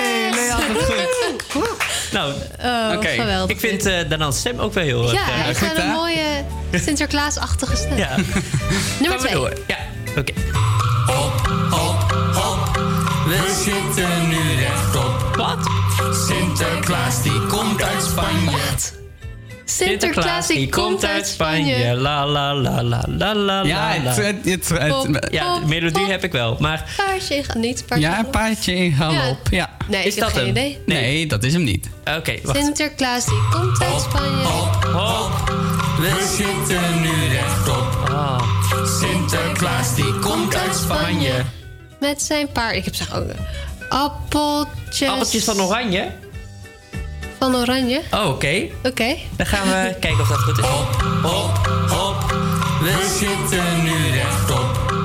[2.18, 2.34] Nou,
[2.66, 3.08] Oh, Oké.
[3.08, 3.50] geweldig.
[3.56, 5.12] ik vind eh Danans stem ook wel heel erg...
[5.12, 6.44] Ja, eh, hij heeft een mooie
[6.74, 7.98] Sinterklaasachtige stem.
[7.98, 8.16] ja.
[8.16, 8.26] Nummer
[9.00, 9.34] Gaan we twee.
[9.34, 9.54] door.
[9.68, 9.78] Ja,
[10.18, 10.34] oké.
[13.28, 15.36] We zitten nu rechtop.
[15.36, 15.70] Wat?
[16.28, 18.58] Sinterklaas die komt uit Spanje.
[19.70, 21.96] Sinterklaas die komt uit Spanje.
[21.96, 24.14] La la la la la la Ja, la.
[24.14, 25.28] het, het, het, het- Pop.
[25.32, 26.08] ja, de melodie pop.
[26.10, 26.58] heb ik wel.
[26.60, 28.08] Maar Paardje, ga- niet paardje.
[28.08, 29.38] ja, een paardje in galop.
[29.50, 29.70] Ja.
[29.88, 30.50] Nee, Is ik heb dat geen hem?
[30.50, 30.80] idee.
[30.86, 31.26] Nee.
[31.28, 31.90] dat is hem niet.
[32.18, 32.58] oké, wacht.
[32.60, 34.44] Sinterklaas die komt uit Spanje.
[34.94, 35.52] Hop.
[36.00, 38.10] We zitten nu rechtop.
[38.12, 38.42] Ah.
[39.00, 41.32] Sinterklaas die komt uit Spanje.
[42.00, 42.76] Met zijn paard.
[42.76, 43.26] Ik heb zeg ook
[43.90, 45.10] appeltjes.
[45.10, 46.08] Appeltjes van oranje?
[47.40, 48.02] Van oranje.
[48.12, 48.68] Oh, oké.
[48.84, 49.16] Oké.
[49.36, 50.66] Dan gaan we kijken of dat goed is.
[50.66, 52.36] Hop, hop.
[52.82, 54.96] We zitten nu rechtop.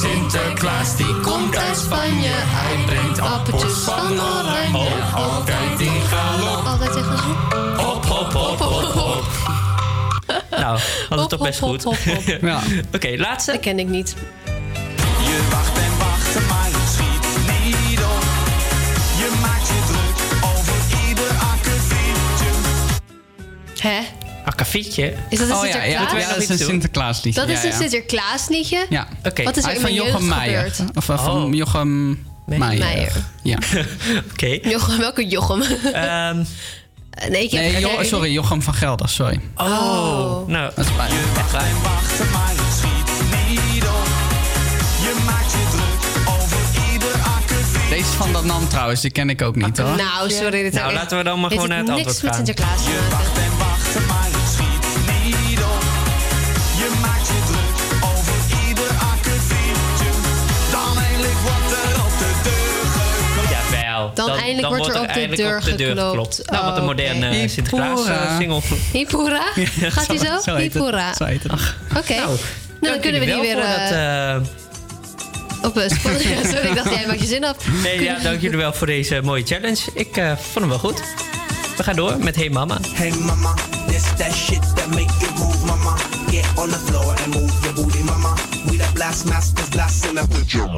[0.00, 2.30] Sinterklaas die komt uit Spanje.
[2.32, 4.88] Hij brengt appels van oranje.
[5.14, 6.66] Altijd in galop.
[6.66, 7.24] Altijd tegen zo.
[7.82, 9.24] Hop, hop, hop, hop, hop.
[10.50, 10.78] Nou,
[11.08, 11.82] had het toch best hop, goed.
[11.84, 12.38] hop, hop, hop.
[12.50, 12.60] Ja.
[12.94, 13.52] Oké, laatste.
[13.52, 14.16] Dat ken ik niet.
[15.24, 15.85] Je wacht,
[23.86, 24.00] Hè?
[24.44, 25.14] Akkefietje.
[25.28, 26.22] Is dat een Oh ja, ja, Sinterklaas?
[26.22, 27.40] ja, dat is een Sinterklaasliedje.
[27.40, 27.76] Dat is ja, een ja.
[27.80, 28.86] Sinterklaasliedje?
[28.90, 29.06] Ja.
[29.24, 29.42] Oké.
[29.42, 30.72] Wat is er Hij in is van Jochem Meijer.
[30.94, 31.54] Of eh, van Oh.
[31.54, 32.78] Jochem Meijer.
[32.78, 33.12] Meijer.
[33.42, 33.58] Ja.
[34.32, 34.58] Oké.
[34.62, 35.62] Jochem, welke Jochem?
[35.92, 36.36] Ehm,
[37.30, 39.40] nee, ik heb Nee, Jo- sorry, Jochem van Gelder, sorry.
[39.56, 40.46] oh.
[40.46, 41.22] Nou, Dat is pijnlijk.
[41.36, 41.62] echt waar.
[41.64, 43.28] En wacht, maar je schiet
[43.72, 44.06] niet op.
[45.02, 47.88] Je maakt je druk over ieder akkefietje.
[47.88, 49.96] Deze is van dat nam trouwens, die ken ik ook niet hoor.
[49.96, 50.62] Nou, sorry.
[50.62, 52.46] Dit Nou, laten we dan maar gewoon naar het niks antwoord met gaan.
[52.46, 53.75] Sinterklaas te Je maken.
[64.16, 64.34] Jawel.
[64.34, 66.34] Dan eindelijk wordt er op de deur op de deur geklopt.
[66.34, 66.50] geklopt.
[66.50, 68.36] Nou, wat een Oh, moderne eh, Hippora.
[68.38, 68.60] single.
[68.92, 69.42] Hippora?
[69.96, 70.40] Gaat hij zo?
[70.44, 71.44] Zo het.
[71.96, 72.14] Oké.
[72.14, 72.36] Nou,
[72.80, 76.44] Nou, dan kunnen we die weer eh, dat, eh, op een Spotify.
[76.48, 77.56] Sorry, ik dacht jij maakt je zin af.
[77.82, 79.80] Nee, ja, dank jullie wel voor deze mooie challenge.
[79.94, 81.02] Ik eh, vond hem wel goed.
[81.76, 82.78] We gaan door met Hey Mama.
[82.94, 83.54] Hey mama,
[83.86, 85.96] this that shit that make you move, mama.
[86.30, 88.34] Get on the floor and move your booty, mama.
[88.66, 90.68] We the blast masters, blasting up with your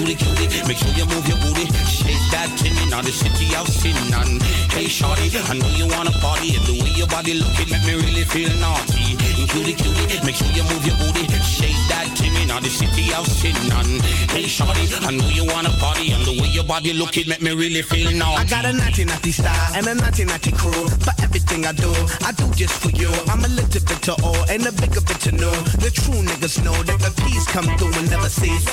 [0.00, 1.68] Cutie, cutie, make sure you move your booty.
[1.84, 4.40] Shake that tinny, now the city I've seen none.
[4.72, 8.00] Hey, shorty, I know you wanna party, and the way your body looking make me
[8.00, 9.20] really feel naughty.
[9.52, 11.28] Cutie, cutie, make sure you move your booty.
[11.44, 12.08] Shake that
[12.50, 14.00] tinny, now the city I've seen none.
[14.30, 17.52] Hey, shorty, I know you wanna party, and the way your body looking make me
[17.52, 18.42] really feel naughty.
[18.42, 20.88] I got a naughty naughty style and a naughty naughty crew.
[21.00, 21.90] For everything I do,
[22.24, 23.10] I do just for you.
[23.28, 25.52] I'm a little bit to all and a bigger bit to know.
[25.78, 28.66] The true niggas know that the peace come through and never cease.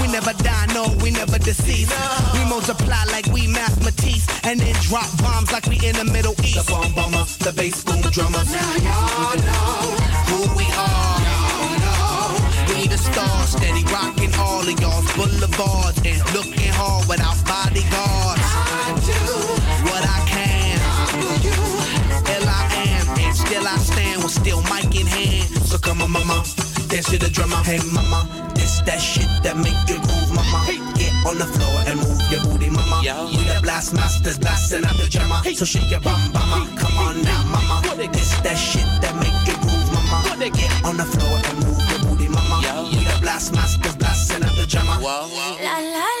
[0.00, 1.90] We never die, no, we never deceive.
[2.34, 6.66] We multiply like we mathematics and then drop bombs like we in the Middle East.
[6.66, 8.50] The bomb bomber, the bass boom drummers.
[8.52, 9.81] Now y'all know
[24.62, 25.66] stand mic in hand.
[25.66, 26.44] So come on, mama,
[26.88, 27.56] dance to the drummer.
[27.56, 30.66] Hey, mama, this that shit that make you move, mama.
[30.94, 33.00] Get on the floor and move your booty, mama.
[33.30, 35.42] We the blast masters, blasting out the drummer.
[35.54, 36.68] So shake your bum, mama.
[36.76, 37.96] Come on now, mama.
[38.12, 40.50] This that shit that make you move, mama.
[40.50, 42.88] Get on the floor and move your booty, mama.
[42.90, 44.98] We the blast masters, blasting out the drummer.
[44.98, 46.11] We the big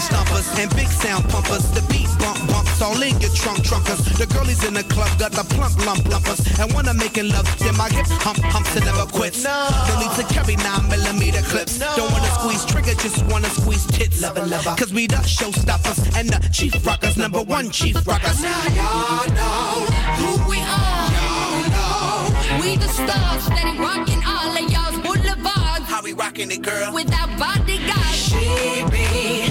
[0.00, 1.70] H-Town stompers and big sound pumpers.
[1.72, 4.00] The beat bump bumps all in your trunk trunkers.
[4.16, 6.40] The girlies in the club got the plump lump lumpers.
[6.58, 9.44] And when I'm making love, then my hip hump humps and never quits.
[9.44, 9.68] No.
[10.00, 11.78] need to carry nine millimeter clips.
[11.78, 14.22] Don't wanna squeeze trigger, just wanna squeeze tits.
[14.22, 14.74] Lover, lover.
[14.78, 18.40] Cause we the showstoppers and the chief rockers, number one chief rockers.
[18.40, 19.84] Now y'all know
[20.16, 21.08] who we are.
[21.12, 25.84] Y'all know we the stars steady rocking all of y'all's boulevards.
[25.92, 26.94] How we rocking it, girl?
[26.94, 28.16] With our bodyguards.
[28.16, 29.49] She be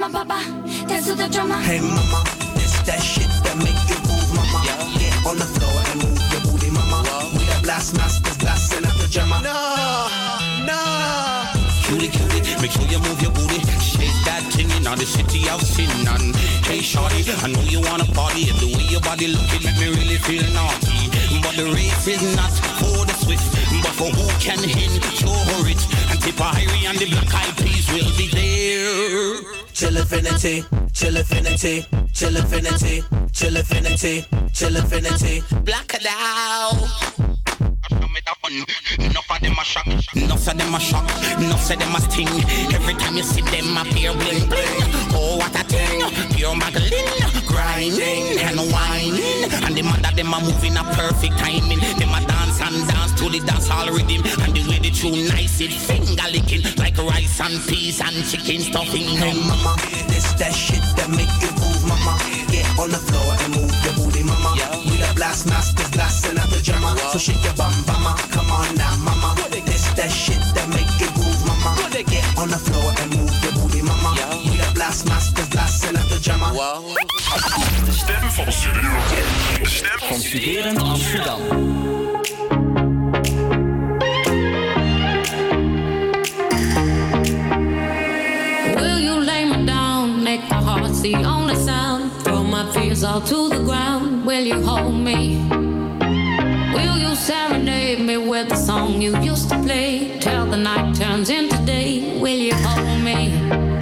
[0.00, 0.12] lead.
[0.12, 0.40] So Papa,
[0.88, 1.56] dance to the drummer.
[1.56, 2.24] Hey mama,
[2.54, 4.64] this that shit that make you move, mama.
[4.98, 7.02] Get on the floor and move your booty, mama.
[7.32, 9.40] We the blast masters, blasting up pajama.
[9.42, 9.56] No,
[10.66, 10.80] no.
[11.84, 13.60] Cutie, cutie, make sure you move your booty.
[13.80, 15.90] Shake that thing in the city of sin.
[16.08, 16.36] And
[16.66, 18.44] hey, shorty, I know you wanna party.
[18.46, 21.10] The way your body looking make me really feel naughty.
[21.42, 22.52] But the race is not
[23.36, 25.82] for but for who can endure it.
[26.10, 29.36] And Tipperary and the Black Eyed Peas will be there.
[29.72, 33.02] Chill affinity, chill affinity, chill affinity,
[33.32, 35.42] chill affinity, chill affinity.
[35.64, 37.20] Black it out.
[38.98, 41.08] Enough of them a shock, enough of them a shock,
[41.38, 42.28] enough of them a sting.
[42.74, 44.90] Every time you see them appear bling bling.
[45.14, 46.02] Oh what a thing,
[46.34, 51.78] pure Magdalene, grinding and whining, and the man that them a moving a perfect timing.
[51.78, 55.28] Them a dance and dance to the dance hall rhythm, and the way the tune
[55.28, 59.04] nice it finger licking like rice and peas and chicken stuffing.
[59.20, 59.76] Hey mama,
[60.08, 62.16] this that shit that make you move, mama.
[62.48, 64.56] Get on the floor and move your booty, mama.
[64.88, 66.96] We the blast masters, blasting out the drama.
[67.12, 68.16] So shake your bum, mama.
[68.32, 69.36] Come on now, mama.
[69.68, 71.76] This that shit that make you move, mama.
[71.92, 74.16] Get on the floor and move your booty, mama.
[74.48, 76.56] We the blast masters, blasting out the drama.
[77.84, 78.90] De stem van Studio.
[79.60, 81.40] De stem van Studerend Amsterdam.
[91.02, 92.12] The only sound.
[92.22, 94.26] Throw my fears all to the ground.
[94.26, 95.46] Will you hold me?
[96.74, 100.18] Will you serenade me with the song you used to play?
[100.20, 102.20] Till the night turns into day.
[102.20, 103.79] Will you hold me?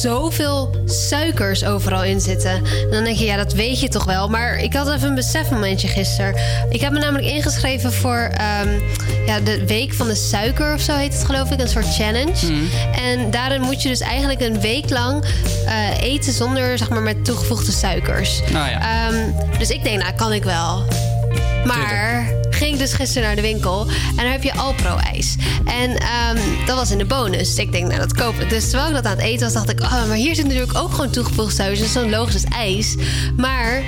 [0.00, 2.50] Zoveel suikers overal in zitten.
[2.50, 4.28] En dan denk je, ja, dat weet je toch wel.
[4.28, 6.34] Maar ik had even een besefmomentje gisteren.
[6.70, 8.68] Ik heb me namelijk ingeschreven voor ehm,
[9.26, 11.60] ja, de Week van de Suiker of zo heet het geloof ik.
[11.60, 12.46] Een soort challenge.
[12.92, 15.24] En daarin moet je dus eigenlijk een week lang
[15.66, 18.40] eh, eten zonder, zeg maar, met toegevoegde suikers.
[18.52, 19.08] Nou ja.
[19.08, 20.84] Ehm, dus ik denk, nou, kan ik wel.
[21.64, 22.37] Maar
[22.68, 25.36] ging ik dus gisteren naar de winkel en daar heb je Alpro-ijs.
[25.64, 27.38] En ehm, dat was in de bonus.
[27.38, 28.50] Dus ik denk, nou, dat koop ik.
[28.50, 29.80] Dus terwijl ik dat aan het eten was, dacht ik...
[29.80, 31.78] Oh, maar hier zit natuurlijk ook gewoon toegevoegd suikers.
[31.78, 32.94] Dat is zo'n logisch als ijs.
[33.36, 33.82] Maar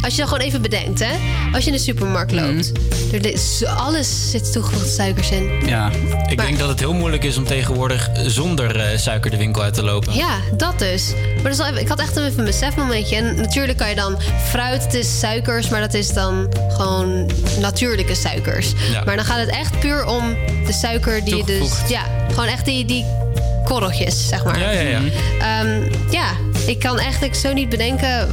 [0.00, 1.12] als je dan gewoon even bedenkt, hè.
[1.52, 2.72] Als je in de supermarkt loopt.
[3.12, 5.66] Er is, alles zit toegevoegde suikers in.
[5.66, 5.90] Ja,
[6.28, 9.74] ik denk dat het heel moeilijk is om tegenwoordig zonder eh, suiker de winkel uit
[9.74, 10.14] te lopen.
[10.14, 11.12] Ja, dat dus.
[11.42, 13.16] Maar ik had echt even een besefmomentje.
[13.16, 17.30] En natuurlijk kan je dan fruit, het is suikers, maar dat is dan gewoon
[17.60, 18.72] natuurlijke suikers.
[18.92, 19.04] Ja.
[19.04, 20.36] Maar dan gaat het echt puur om
[20.66, 21.70] de suiker die je dus.
[21.88, 23.04] Ja, gewoon echt die, die
[23.64, 24.58] korreltjes, zeg maar.
[24.58, 25.00] Ja, ja, ja.
[25.40, 26.26] Ehm, ja,
[26.66, 28.28] ik kan eigenlijk zo niet bedenken.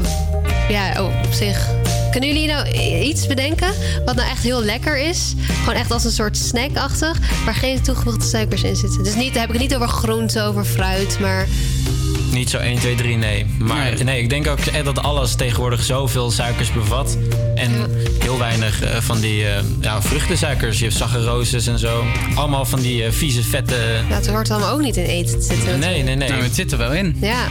[0.70, 1.68] Ja, oh, op zich.
[2.12, 2.68] Kunnen jullie nou
[3.01, 3.74] iets bedenken
[4.05, 5.34] wat nou echt heel lekker is?
[5.60, 9.03] Gewoon echt als een soort snackachtig, waar geen toegevoegde suikers in zitten.
[9.03, 11.47] Dus niet, daar heb ik het niet over groente, over fruit, maar
[12.32, 13.45] Niet zo 1, 2, 3, nee.
[13.59, 17.17] Maar nee, ik denk ook echt dat alles tegenwoordig zoveel suikers bevat.
[17.55, 17.71] En
[18.19, 20.80] heel weinig eh, van die eh, ja, vruchtensuikers.
[20.80, 22.03] Je hebt saccharoses en zo.
[22.36, 23.75] Allemaal van die eh, vieze, vette...
[24.09, 25.80] ja, het hoort allemaal ook niet in eten te zitten.
[25.80, 26.30] Nee, nee, nee.
[26.30, 27.17] Nou, het zit er wel in.
[27.21, 27.47] Ja,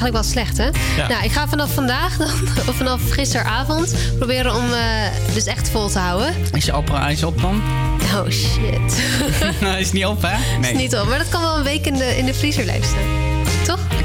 [0.00, 0.64] eigenlijk wel slecht, hè?
[0.96, 1.08] Ja.
[1.08, 2.28] Nou, ik ga vanaf vandaag dan,
[2.68, 6.34] of vanaf gisteravond, proberen om eh, dus echt vol te houden.
[6.52, 7.62] Is je Alpro-ijs op dan?
[8.14, 9.02] Oh shit.
[9.60, 10.68] nou, is niet op, hè?
[10.68, 12.86] Is niet op, maar dat kan wel een week in de, in de vriezer blijven
[12.86, 13.39] staan.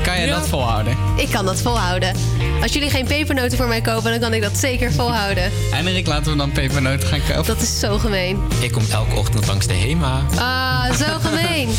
[0.05, 0.97] Kan je dat volhouden?
[1.17, 2.13] Ik kan dat volhouden.
[2.61, 5.51] Als jullie geen pepernoten voor mij kopen, dan kan ik dat zeker volhouden.
[5.73, 7.45] En Erik, laten we dan pepernoten gaan kopen.
[7.45, 8.39] Dat is zo gemeen.
[8.61, 10.21] Ik kom elke ochtend langs de HEMA.
[10.37, 11.69] Ah, zo gemeen.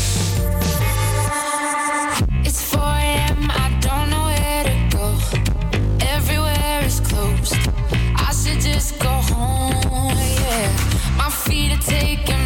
[2.43, 3.43] It's 4 a.m.
[3.43, 5.11] I don't know where to go.
[6.15, 7.55] Everywhere is closed.
[8.15, 10.11] I should just go home.
[10.17, 10.69] Yeah,
[11.17, 12.36] my feet are taking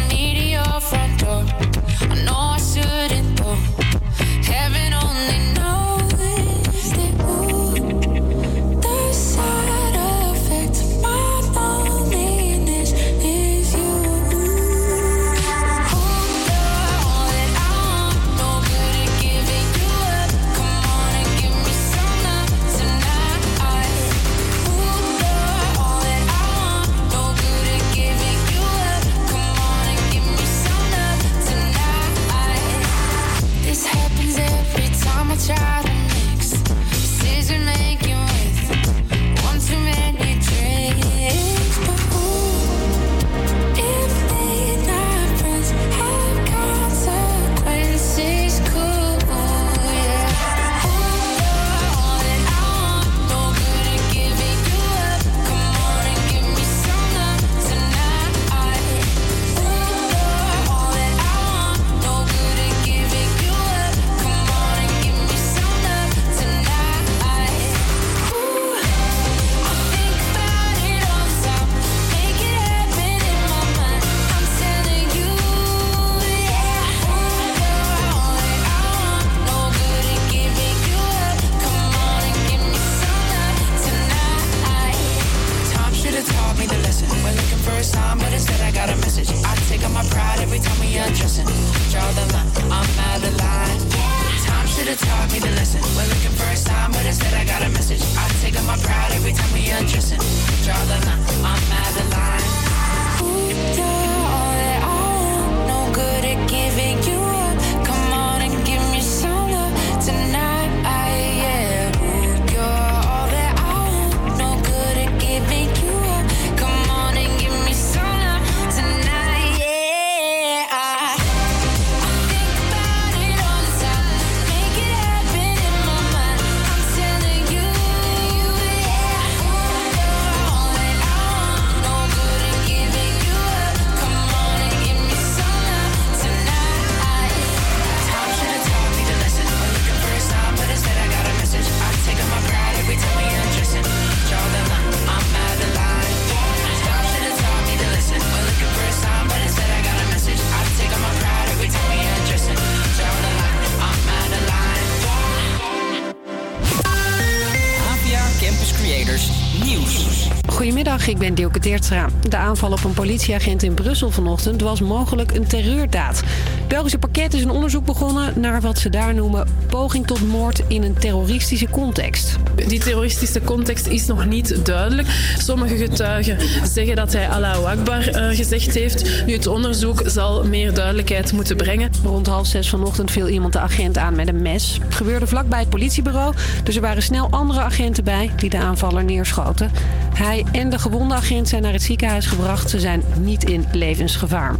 [161.34, 166.22] De aanval op een politieagent in Brussel vanochtend was mogelijk een terreurdaad.
[166.68, 170.82] Belgische pakket is een onderzoek begonnen naar wat ze daar noemen poging tot moord in
[170.82, 172.36] een terroristische context.
[172.66, 175.08] Die terroristische context is nog niet duidelijk.
[175.38, 179.26] Sommige getuigen zeggen dat hij Allahu Akbar eh, gezegd heeft.
[179.26, 181.90] Nu, het onderzoek zal meer duidelijkheid moeten brengen.
[182.04, 184.78] Rond half zes vanochtend viel iemand de agent aan met een mes.
[184.82, 186.34] Het gebeurde vlakbij het politiebureau,
[186.64, 189.70] dus er waren snel andere agenten bij die de aanvaller neerschoten.
[190.14, 192.70] Hij en de gewonde agent zijn naar het ziekenhuis gebracht.
[192.70, 194.54] Ze zijn niet in levensgevaar.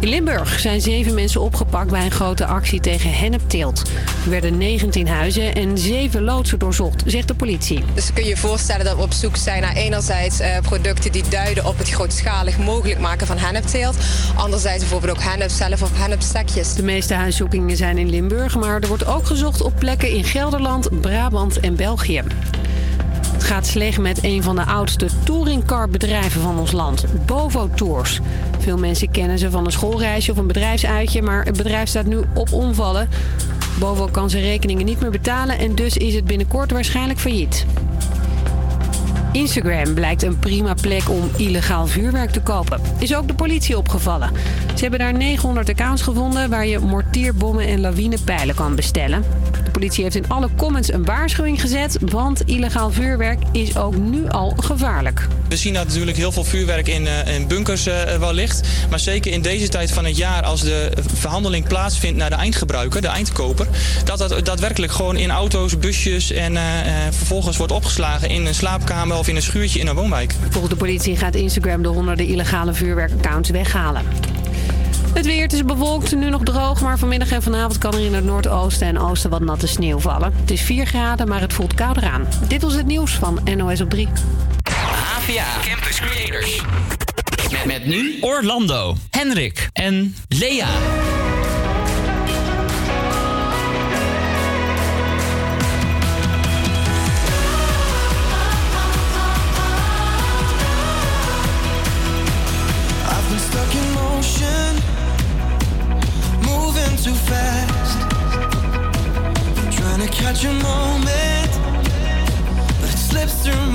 [0.00, 3.82] In Limburg zijn zeven mensen opgepakt bij een grote actie tegen hennepteelt.
[4.24, 7.84] Er werden 19 huizen en zeven loodsen doorzocht, zegt de politie.
[7.94, 11.28] Dus kun je je voorstellen dat we op zoek zijn naar enerzijds eh, producten die
[11.28, 13.96] duiden op het grootschalig mogelijk maken van hennepteelt.
[14.36, 16.74] Anderzijds bijvoorbeeld ook hennep zelf of hennepstekjes.
[16.74, 21.00] De meeste huiszoekingen zijn in Limburg, maar er wordt ook gezocht op plekken in Gelderland,
[21.00, 22.22] Brabant en België.
[23.50, 28.20] Gaat slecht met een van de oudste touringcarbedrijven van ons land, Bovo Tours.
[28.58, 32.20] Veel mensen kennen ze van een schoolreisje of een bedrijfsuitje, maar het bedrijf staat nu
[32.34, 33.08] op omvallen.
[33.78, 37.66] Bovo kan zijn rekeningen niet meer betalen en dus is het binnenkort waarschijnlijk failliet.
[39.32, 42.80] Instagram blijkt een prima plek om illegaal vuurwerk te kopen.
[42.98, 44.30] Is ook de politie opgevallen.
[44.74, 49.24] Ze hebben daar 900 accounts gevonden waar je mortierbommen en lawinepijlen kan bestellen.
[49.80, 54.28] De politie heeft in alle comments een waarschuwing gezet, want illegaal vuurwerk is ook nu
[54.28, 55.26] al gevaarlijk.
[55.48, 58.68] We zien dat natuurlijk heel veel vuurwerk in, eh, in bunkers eh, wel ligt.
[58.90, 63.00] Maar zeker in deze tijd van het jaar, als de verhandeling plaatsvindt naar de eindgebruiker,
[63.00, 63.68] de eindkoper,
[64.04, 66.62] dat dat daadwerkelijk gewoon in auto's, busjes en eh,
[67.10, 70.34] vervolgens wordt opgeslagen in een slaapkamer of in een schuurtje in een woonwijk.
[70.48, 74.02] Volgens de politie gaat Instagram de honderden illegale vuurwerkaccounts weghalen.
[75.12, 78.24] Het weer is bewolkt, nu nog droog, maar vanmiddag en vanavond kan er in het
[78.24, 80.32] noordoosten en oosten wat natte sneeuw vallen.
[80.40, 82.28] Het is 4 graden, maar het voelt kouder aan.
[82.48, 84.08] Dit was het nieuws van NOS op 3.
[84.62, 86.62] APA Campus Creators.
[87.50, 90.68] Met, met nu Orlando, Henrik en Lea.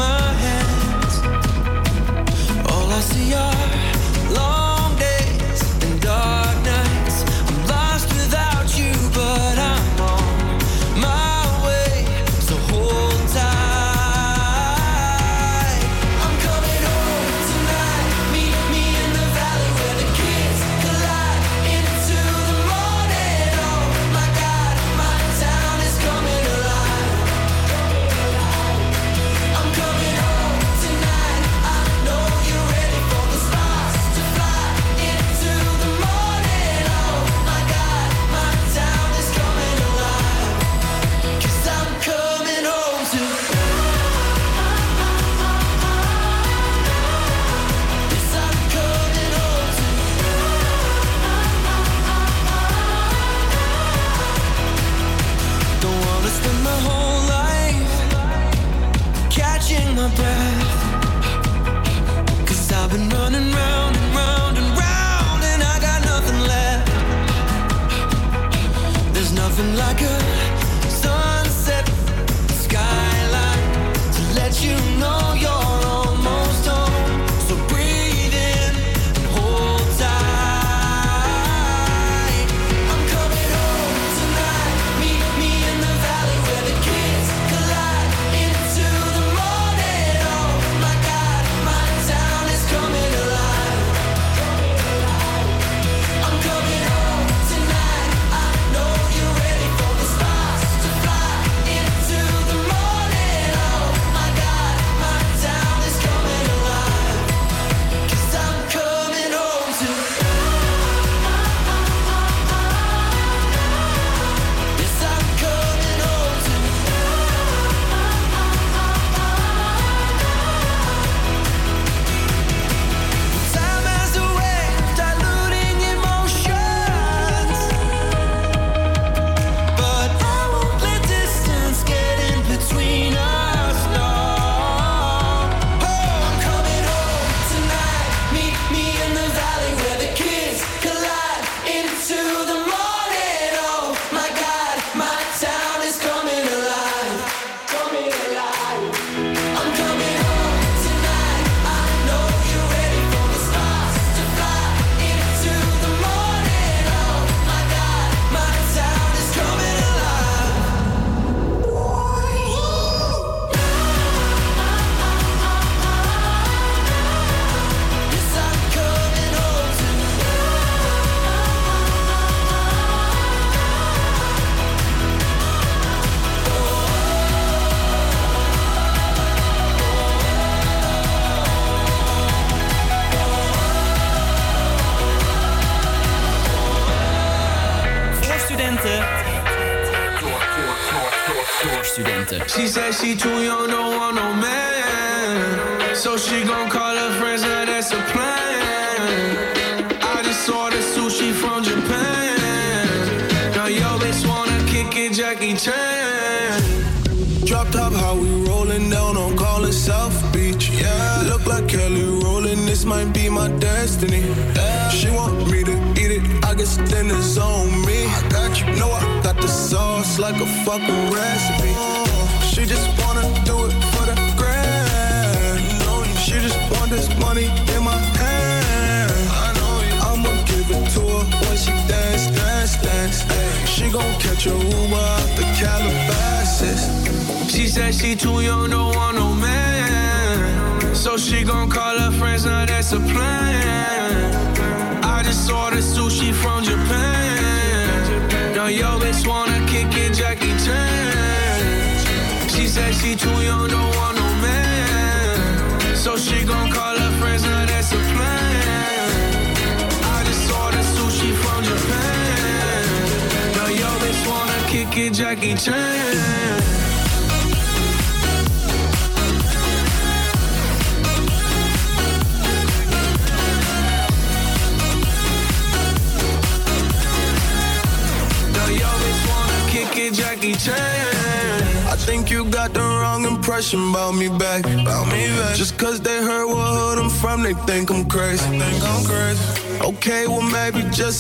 [0.06, 1.16] My hands.
[2.72, 4.65] All I see are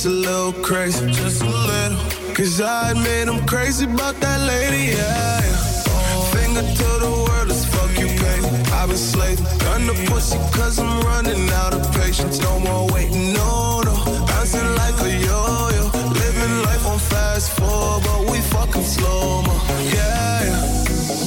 [0.05, 1.11] just a little crazy.
[1.11, 1.97] Just a little.
[2.35, 5.41] Cause I admit I'm crazy about that lady, yeah.
[6.33, 8.39] Finger to the world as fuck you pay.
[8.73, 9.45] I've been slaving.
[9.59, 12.39] Gun the pussy cause I'm running out of patience.
[12.39, 13.95] No more waiting, no, no.
[14.27, 15.83] Bouncing like a yo-yo.
[16.23, 19.55] Living life on fast forward, but we fucking slow mo.
[19.97, 20.75] Yeah.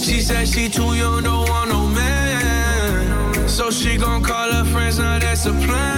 [0.05, 3.49] She said she too young, don't want no man.
[3.49, 5.98] So she gon' call her friends, now that's a plan.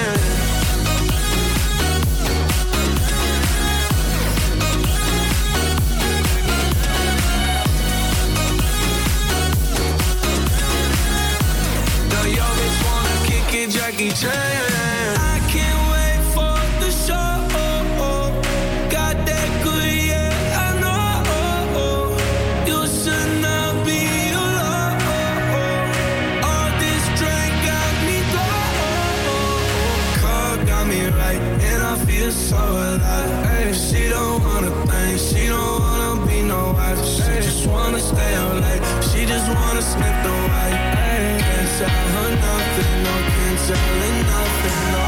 [14.03, 17.37] I can't wait for the show.
[18.89, 22.17] Got that good, yeah, I know.
[22.65, 24.01] You should not be
[24.33, 24.97] alone.
[26.41, 28.17] All this drink got me.
[30.19, 33.75] Car got me right, and I feel so alive.
[33.75, 36.73] She don't wanna think, she don't wanna be no.
[37.05, 38.81] She just wanna stay out late.
[39.11, 40.20] She just wanna sniff
[41.81, 45.05] tell her nothing, no, can't tell her nothing, no.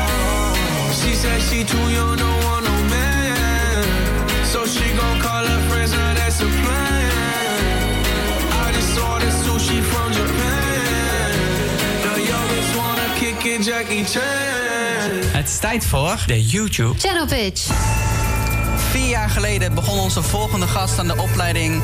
[0.99, 3.83] She said she too young, don't want no man.
[4.51, 7.63] So she gon' call her friends, now that's a plan.
[8.63, 11.29] I just ordered sushi from Japan.
[12.05, 14.23] Now yo bitch wanna kick it, Jackie Chan.
[15.37, 16.99] Het is tijd voor de YouTube.
[16.99, 17.61] Channel Pitch.
[18.91, 21.81] Vier jaar geleden begon onze volgende gast aan de opleiding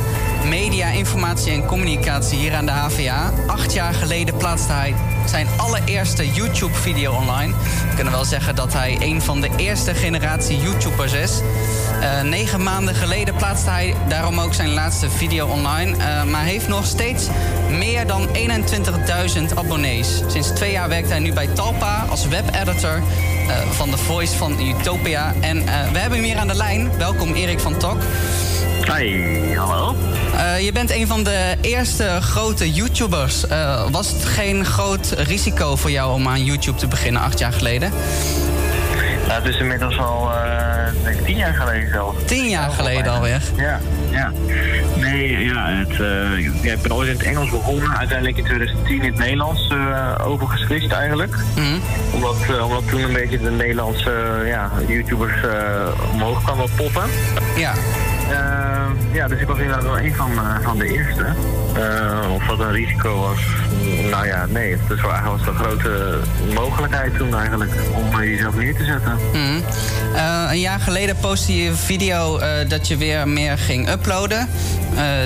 [0.47, 3.31] Media, Informatie en Communicatie hier aan de HVA.
[3.47, 4.95] Acht jaar geleden plaatste hij
[5.25, 7.53] zijn allereerste YouTube-video online.
[7.89, 11.41] We kunnen wel zeggen dat hij een van de eerste generatie YouTubers is.
[12.01, 15.97] Eh, negen maanden geleden plaatste hij daarom ook zijn laatste video online.
[15.97, 17.27] eh, maar heeft nog steeds
[17.69, 20.21] meer dan 21.000 abonnees.
[20.27, 23.01] Sinds twee jaar werkt hij nu bij Talpa als webeditor
[23.47, 25.33] eh, van The Voice van Utopia.
[25.39, 26.97] En we hebben hem hier aan de lijn.
[26.97, 27.97] Welkom Erik van Tok.
[28.97, 29.95] Hi, hallo.
[30.39, 33.47] Eh, je bent een van de eerste grote YouTubers.
[33.47, 37.53] Eh, was het geen groot risico voor jou om aan YouTube te beginnen acht jaar
[37.53, 37.91] geleden?
[39.27, 42.15] Nou, het is inmiddels al eh, tien jaar geleden zelf.
[42.25, 43.41] Tien jaar geleden alweer?
[43.55, 43.79] Ja,
[44.09, 44.31] ja.
[44.95, 45.95] Nee, ja, het,
[46.61, 47.97] ja, ik ben ooit in het Engels begonnen.
[47.97, 49.73] Uiteindelijk in 2010 in het Nederlands
[50.23, 51.35] overgeswitcht eigenlijk.
[52.13, 55.41] omdat, uh, omdat toen een beetje de Nederlandse ja, YouTubers
[56.13, 57.03] omhoog kwamen poppen.
[57.55, 57.73] Ja.
[59.11, 60.31] Ja, dus ik was inderdaad wel een van,
[60.63, 61.25] van de eerste.
[62.33, 63.39] of dat een risico was.
[64.09, 64.71] Nou ja, nee.
[64.71, 66.17] Het was wel eigenlijk een grote
[66.53, 69.17] mogelijkheid toen eigenlijk om jezelf neer te zetten.
[69.33, 69.63] Mm.
[70.49, 74.49] een jaar geleden postte je een video dat je weer meer ging uploaden.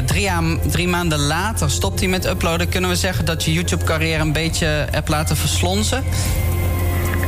[0.06, 0.30] drie,
[0.68, 2.70] drie maanden later stopte hij met uploaden.
[2.70, 6.04] Kunnen we zeggen dat je YouTube-carrière een beetje hebt laten verslonzen?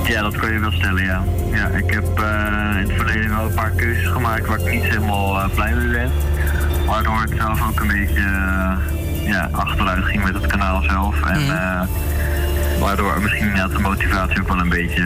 [0.07, 1.23] Ja, dat kan je wel stellen, ja.
[1.52, 4.84] ja ik heb eh, in het verleden wel een paar keuzes gemaakt waar ik niet
[4.84, 6.11] helemaal eh, blij mee ben.
[6.86, 11.22] Waardoor het zelf ook een beetje eh, ja, achteruit ging met het kanaal zelf.
[11.22, 11.82] En eh,
[12.80, 15.06] waardoor misschien ja, de motivatie ook wel een beetje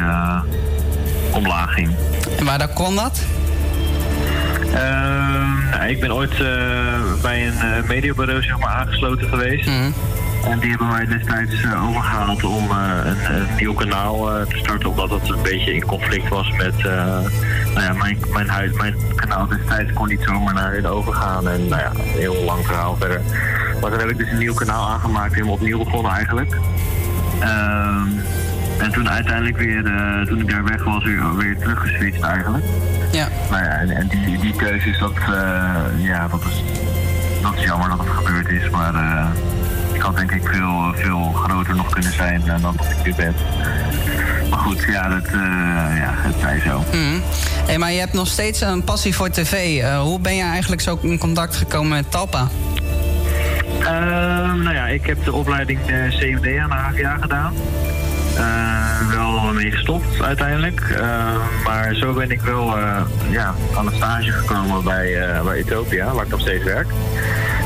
[1.31, 1.95] omlaag ging.
[2.39, 3.21] En waar dan kon dat?
[4.73, 6.37] Ehm, nou, ik ben ooit
[7.21, 9.69] bij een mediabureau zeg maar, aangesloten geweest.
[10.43, 14.57] En die hebben mij destijds eh, overgehaald om eh, een, een nieuw kanaal eh, te
[14.57, 14.89] starten.
[14.89, 16.83] Omdat het een beetje in conflict was met...
[16.83, 21.47] nou ja, mijn, mijn, huis, mijn kanaal destijds kon niet zomaar naar hun overgaan.
[21.47, 23.21] En nou ja, een heel lang verhaal verder.
[23.81, 25.33] Maar toen heb ik dus een nieuw kanaal aangemaakt.
[25.33, 26.57] Helemaal opnieuw begonnen eigenlijk.
[27.39, 28.07] Ehm,
[28.79, 29.83] en toen uiteindelijk weer,
[30.27, 32.63] toen ik daar weg was, weer, weer teruggeswitcht eigenlijk.
[33.11, 33.27] Ja.
[33.49, 36.63] Nou ja, en, en die, die keuzes, dat, eh, ja, dat, is,
[37.41, 38.69] dat is jammer dat het gebeurd is.
[38.69, 38.93] Maar
[39.99, 43.35] ik had denk ik veel, veel groter nog kunnen zijn dan dat ik nu ben.
[44.49, 45.33] Maar goed, ja, dat, eh,
[45.97, 46.83] ja, het zij zo.
[47.65, 49.81] Hey, maar je hebt nog steeds een passie voor tv.
[49.81, 52.47] Eh, hoe ben je eigenlijk zo in contact gekomen met Talpa?
[53.79, 57.53] Ehm, nou ja, ik heb de opleiding eh, CMD aan de HVA gedaan.
[58.39, 60.81] Eh, wel mee gestopt uiteindelijk.
[60.81, 65.59] Ehm, maar zo ben ik wel eh, ja, aan het stage gekomen bij, eh, bij
[65.59, 66.87] Utopia, waar ik nog steeds werk.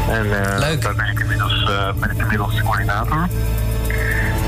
[0.09, 3.27] En eh, daar ben ik inmiddels, eh, ben ik inmiddels coördinator.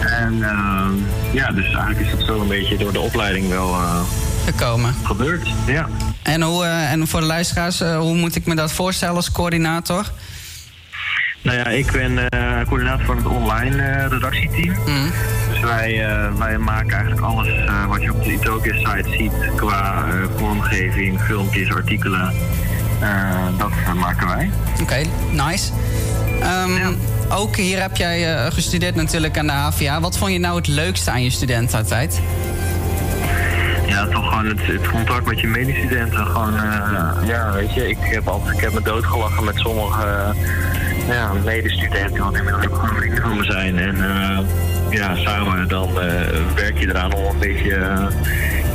[0.06, 0.92] En ehm,
[1.32, 4.00] ja, dus eigenlijk is dat zo een beetje door de opleiding wel eh,
[4.46, 4.96] gekomen.
[5.04, 5.88] Gebeurd, ja.
[6.24, 9.32] En, hoe, eh, en voor de luisteraars, eh, hoe moet ik me dat voorstellen als
[9.32, 10.06] coördinator?
[11.42, 14.76] Nou ja, ik ben eh, coördinator van het online eh, redactieteam.
[15.52, 20.06] Dus wij, eh, wij maken eigenlijk alles eh, wat je op de Utopia-site ziet qua
[20.08, 22.34] eh, vormgeving, filmpjes, artikelen.
[23.06, 24.52] Eh, dat eh, maken wij.
[24.82, 25.02] Oké,
[25.32, 25.72] nice.
[26.42, 26.94] Ehm,
[27.30, 30.00] Ook hier heb jij eh, gestudeerd natuurlijk aan de HVA.
[30.00, 32.22] Wat vond je nou het leukste aan je studententijd?
[33.88, 36.26] Ja, toch gewoon het, het contact met je medestudenten.
[36.26, 36.54] Gewoon,
[37.26, 40.34] ja, weet je, ik heb, altijd, ik heb me doodgelachen met sommige
[41.08, 43.78] ja, medestudenten, wat inmiddels ook gewoon vrienden van me zijn.
[43.78, 43.98] En
[44.90, 45.94] ja, samen dan
[46.56, 47.70] werk je eraan om een beetje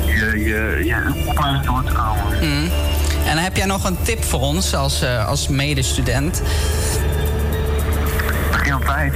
[0.07, 2.25] je, je, je opleiding door te komen.
[2.41, 3.00] Mhm.
[3.31, 6.43] En heb jij nog een tip voor ons als, eh, als medestudent?
[8.51, 9.15] Begin op tijd.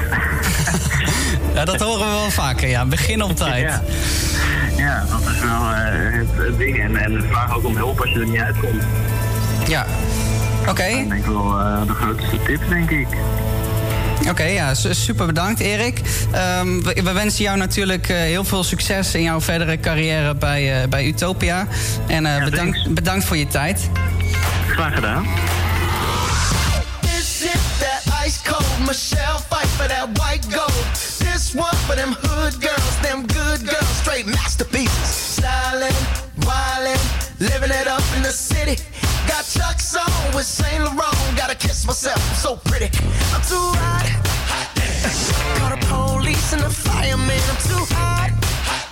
[1.54, 2.84] ja, dat horen we wel vaker, ja.
[2.84, 3.62] Begin op tijd.
[3.62, 3.82] Ja.
[4.76, 6.80] Ja, dat is wel eh, het, het ding.
[6.80, 8.82] En, en vraag ook om hulp als je er niet uitkomt.
[9.66, 9.86] Ja.
[10.68, 10.72] Oké.
[10.72, 13.08] Dat is denk ik wel eh, de grootste tip, denk ik.
[14.28, 16.00] Oké, ja, su- super bedankt Erik.
[16.32, 20.82] Ehm, we, we wensen jou natuurlijk eh, heel veel succes in jouw verdere carrière bij,
[20.82, 21.66] eh, bij Utopia.
[22.06, 23.88] En eh, bedankt, bedankt voor je tijd.
[24.68, 25.26] Graag gedaan.
[27.00, 30.84] This is that ice cold Michelle fight for that white gold.
[31.18, 35.32] This one for them hood girls, them good girls, straight masterpieces.
[35.32, 35.96] Styling,
[36.34, 37.00] wildin',
[37.38, 38.78] living it up in the city.
[39.34, 41.36] Got Chuck's on with Saint Laurent.
[41.36, 42.86] Gotta kiss myself, I'm so pretty.
[43.34, 44.06] I'm too hot.
[44.46, 44.70] hot
[45.58, 47.42] Call the police and the fireman.
[47.50, 48.30] I'm too hot.
[48.30, 48.86] hot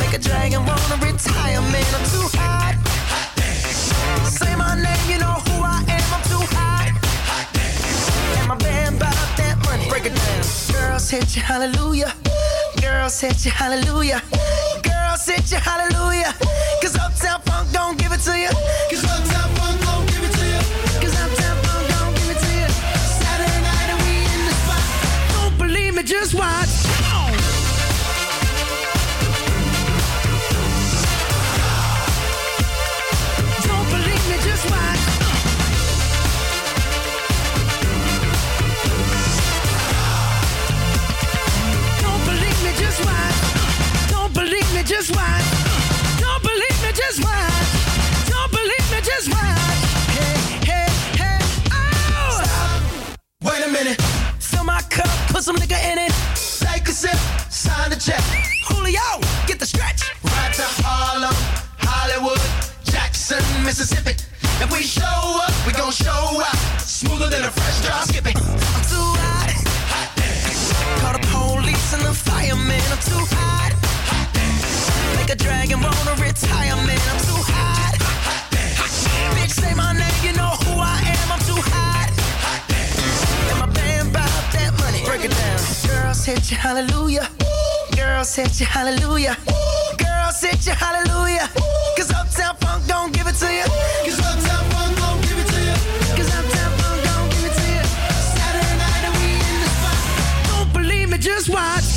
[0.00, 1.84] Make a dragon wanna retire, man.
[1.92, 2.72] I'm too hot.
[3.12, 6.08] hot Say my name, you know who I am.
[6.16, 6.88] I'm too hot.
[7.28, 8.98] hot And my band
[9.36, 9.86] that money.
[9.90, 10.42] Break it down.
[10.72, 12.14] Girls hit you, hallelujah.
[12.80, 14.22] Girls hit you, hallelujah.
[14.82, 16.34] Girls hit you, hallelujah.
[16.80, 18.48] Cause Uptown Funk don't give it to you.
[18.90, 20.60] Cause Uptown Funk don't give it to you.
[21.00, 22.68] Cause Uptown Funk don't give it to you.
[23.20, 24.84] Saturday night and we in the spot.
[25.34, 26.79] Don't believe me, just watch.
[45.00, 46.20] Just watch.
[46.20, 48.28] Don't believe me, just watch.
[48.28, 49.80] Don't believe me, just watch.
[50.12, 50.36] Hey,
[50.68, 51.38] hey, hey,
[51.72, 52.42] oh!
[52.44, 53.22] Stop.
[53.42, 53.98] Wait a minute.
[54.38, 56.12] Fill my cup, put some nigga in it.
[56.60, 57.16] Take a sip,
[57.48, 58.20] sign the check.
[58.68, 59.00] Julio,
[59.46, 60.02] get the stretch.
[60.22, 61.34] Right to Harlem,
[61.78, 62.40] Hollywood,
[62.84, 64.12] Jackson, Mississippi.
[64.60, 66.60] If we show up, we gon' show out.
[66.78, 68.36] Smoother than a fresh drop skipping.
[68.36, 69.48] I'm too hot.
[69.88, 70.10] hot
[71.00, 72.82] Call the police and the fireman.
[72.92, 73.79] I'm too hot.
[75.30, 76.98] A dragon wanna retire, man.
[77.06, 77.94] I'm too hot.
[79.36, 81.30] Bitch, say my name, you know who I am.
[81.30, 82.10] I'm too hot.
[83.50, 85.04] And my band bought that money.
[85.04, 85.60] Break it down.
[85.86, 87.28] Girls hit you, hallelujah.
[87.94, 89.36] Girls hit you, hallelujah.
[89.98, 91.48] Girls hit you, hallelujah.
[91.96, 93.66] Cause Uptown Funk don't give it to you.
[94.02, 95.76] Cause Uptown Funk don't give it to you.
[96.18, 97.84] Cause Uptown Funk don't give it to you.
[98.34, 100.02] Saturday night and we in the spot.
[100.50, 101.89] Don't believe me, just watch.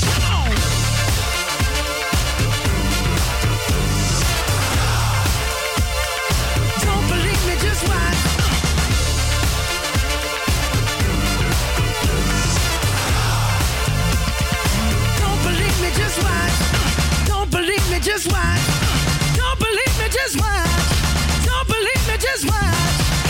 [18.24, 19.36] just watch.
[19.36, 21.46] Don't believe me, just watch.
[21.46, 22.64] Don't believe me, just watch.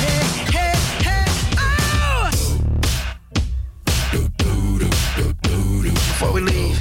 [0.03, 0.21] Hey,
[0.51, 1.25] hey, hey,
[1.57, 2.29] oh!
[5.83, 6.79] Before we leave,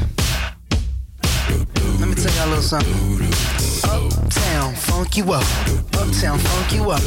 [2.00, 3.22] let me tell y'all a little something.
[3.84, 5.44] Uptown, funk you up.
[5.94, 7.02] Uptown, funk you up.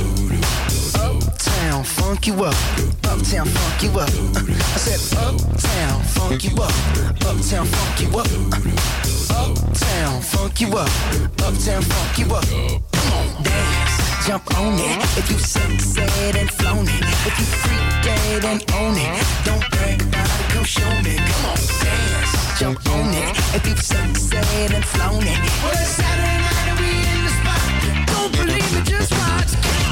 [0.95, 2.55] Uptown, funk you up.
[3.03, 4.09] Uptown, funk you up.
[4.09, 6.73] I said, Uptown, funk you up.
[7.25, 9.04] Uptown, funk you up.
[9.29, 10.89] Uptown, funk you up.
[11.41, 12.45] Uptown, funk you up.
[12.45, 14.97] Come on, dance, jump on it.
[15.17, 17.03] If you sunset and flown it.
[17.25, 19.25] If you freak dead and own it.
[19.45, 21.15] Don't brag about it, come show me.
[21.17, 23.37] Come on, dance, jump on it.
[23.55, 25.39] If you sunset and flown it.
[25.63, 28.07] Well, it's Saturday night and we in the spot.
[28.07, 29.84] Don't believe me, just watch.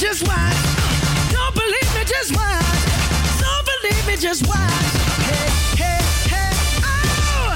[0.00, 0.56] just watch.
[1.30, 2.64] Don't believe me, just watch.
[3.38, 4.70] Don't believe me, just watch.
[5.28, 6.00] Hey, hey,
[6.30, 6.50] hey,
[6.84, 7.54] oh.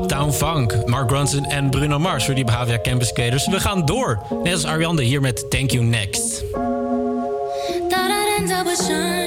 [0.00, 3.46] Uptown Funk, Mark Ronson en Bruno Mars voor die Bahavia Campus Skaters.
[3.46, 4.22] We gaan door.
[4.42, 6.42] Net als Ariande hier met Thank You Next.
[8.74, 9.23] 想。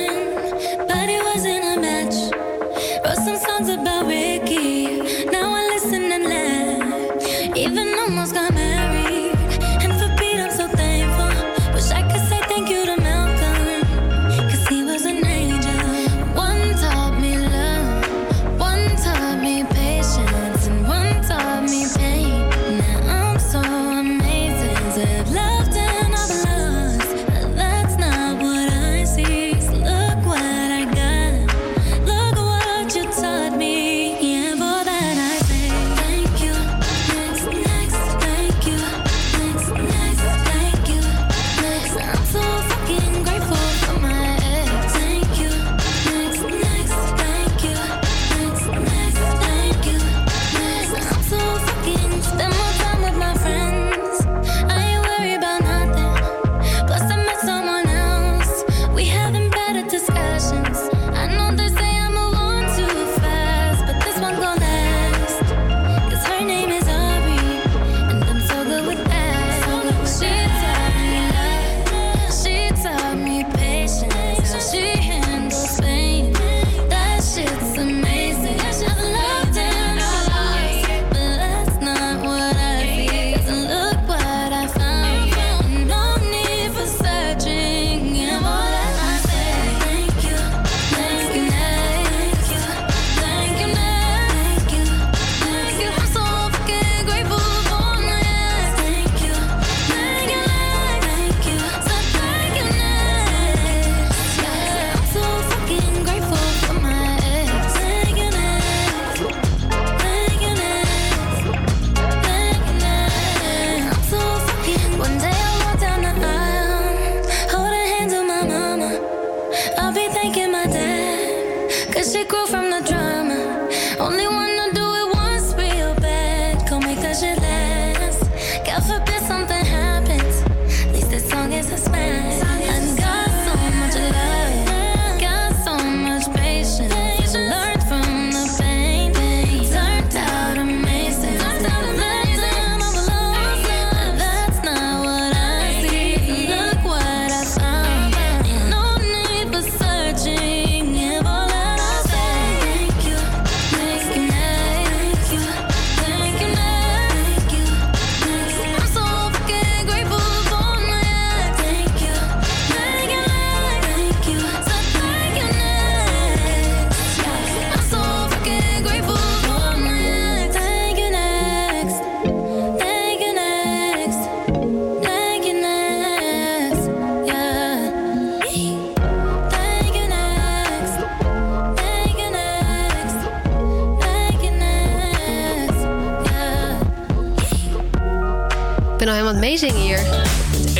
[189.55, 189.99] Zingen hier.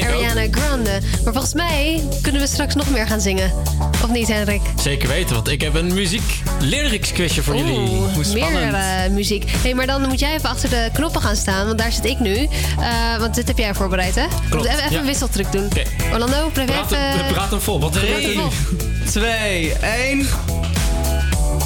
[0.04, 1.00] Ariana Grande.
[1.24, 3.52] Maar volgens mij kunnen we straks nog meer gaan zingen.
[4.04, 4.62] Of niet, Henrik?
[4.80, 7.74] Zeker weten, want ik heb een muziek lyrics quizje voor jullie.
[7.74, 8.24] Hoe.
[8.34, 9.44] Meer muziek.
[9.44, 12.06] Hé, hey, maar dan moet jij even achter de knoppen gaan staan, want daar zit
[12.06, 12.36] ik nu.
[12.36, 14.26] Eh, want dit heb jij voorbereid, hè?
[14.50, 15.70] Klopt, even, even een wisseltruc doen.
[16.14, 16.98] Orlando, blijf praat even...
[16.98, 17.80] Hem, praat hem vol.
[17.80, 18.40] Wat 3,
[19.06, 20.28] 2, 1...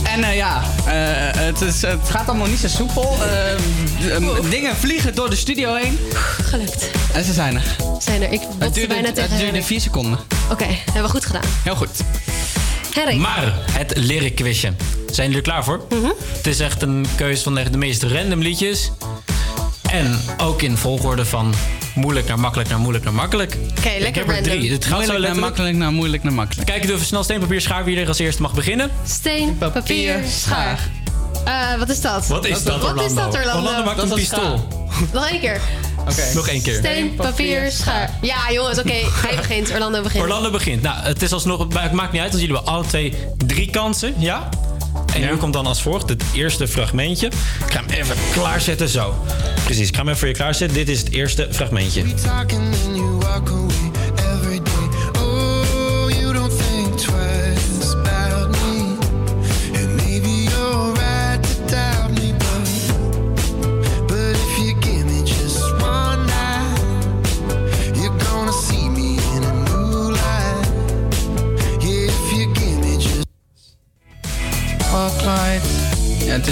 [0.03, 3.17] En uh, ja, eh, het, is, het, gaat allemaal niet zo soepel.
[3.21, 3.61] Ehm,
[4.09, 5.99] ehm, dingen vliegen door de studio heen.
[6.51, 6.89] Gelukt.
[7.13, 7.75] En ze zijn er.
[7.99, 8.31] Zijn er.
[8.31, 9.63] Ik Het duurde, bijna het tegen duurde Henrik.
[9.63, 10.19] vier seconden.
[10.51, 11.41] Oké, hebben we goed gedaan.
[11.63, 11.89] Heel goed.
[12.93, 13.17] Henrik.
[13.17, 14.73] Maar het lyric quizje.
[15.11, 15.85] Zijn jullie er klaar voor?
[15.89, 16.09] Mhm.
[16.37, 18.91] Het is echt een keuze van de meest random liedjes.
[19.89, 21.53] En ook in volgorde van
[21.95, 23.57] moeilijk naar makkelijk naar moeilijk naar makkelijk.
[23.77, 24.57] Oké, Ik lekker heb er random.
[24.59, 24.71] drie.
[24.71, 26.67] Het gaat zo Moeilijk naar makkelijk naar moeilijk naar makkelijk.
[26.67, 27.83] Kijk, doe even snel steen, papier, schaar.
[27.83, 28.91] Wie er als eerste mag beginnen.
[29.05, 30.79] Steen, papier, schaar.
[31.45, 32.27] Eh, wat is dat?
[32.27, 33.03] Wat is dat, Wat Orlando?
[33.09, 33.57] is dat, Orlando?
[33.59, 34.67] Orlando maakt een pistool.
[35.13, 35.61] Nog één keer.
[36.33, 36.75] Nog één keer.
[36.75, 38.17] Steen, papier, schaar.
[38.21, 38.93] Ja, jongens, oké.
[39.25, 39.71] Hij begint.
[39.71, 40.23] Orlando begint.
[40.23, 40.81] Orlando begint.
[40.81, 43.13] Nou, het is alsnog, het maakt niet uit, want jullie hebben alle twee
[43.45, 44.49] drie kansen, ja?
[45.13, 47.27] En nu komt dan als volgt het eerste fragmentje.
[47.27, 49.15] Ik ga hem even klaarzetten, zo.
[49.63, 50.77] Precies, ik ga hem even voor je klaarzetten.
[50.77, 52.13] Dit is het eerste fragmentje.
[52.13, 53.90] talking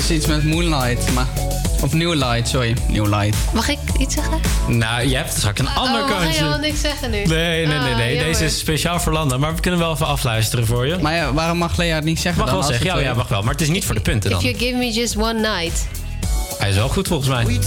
[0.10, 1.28] is iets met Moonlight, maar...
[1.84, 2.76] Of New Light, sorry.
[2.88, 3.36] New Light.
[3.54, 4.40] Mag ik iets zeggen?
[4.68, 6.38] Nou, je hebt straks een ander oh, mag je kansje.
[6.38, 7.18] helemaal niks zeggen nu?
[7.18, 8.10] Nee, nee, nee, Ah, nee.
[8.18, 8.42] Deze jammer.
[8.42, 10.98] is speciaal voor Landa, maar we kunnen wel even afluisteren voor je.
[11.02, 13.04] Maar ja, waarom mag Lea het niet zeggen Mag dan, wel zeggen, ja, wil?
[13.04, 13.42] ja, mag wel.
[13.42, 14.46] Maar het is niet voor de punten If dan.
[14.46, 15.88] you give me just one night.
[16.58, 17.46] Hij is wel goed volgens mij.
[17.46, 17.60] We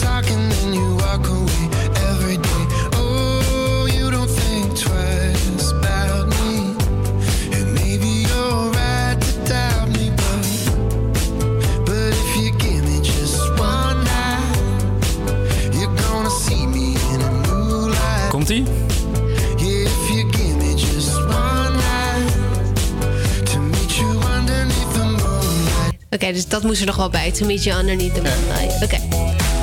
[26.53, 27.31] dat moest er nog wel bij.
[27.31, 28.83] To meet you underneath the moonlight.
[28.83, 28.99] Oké.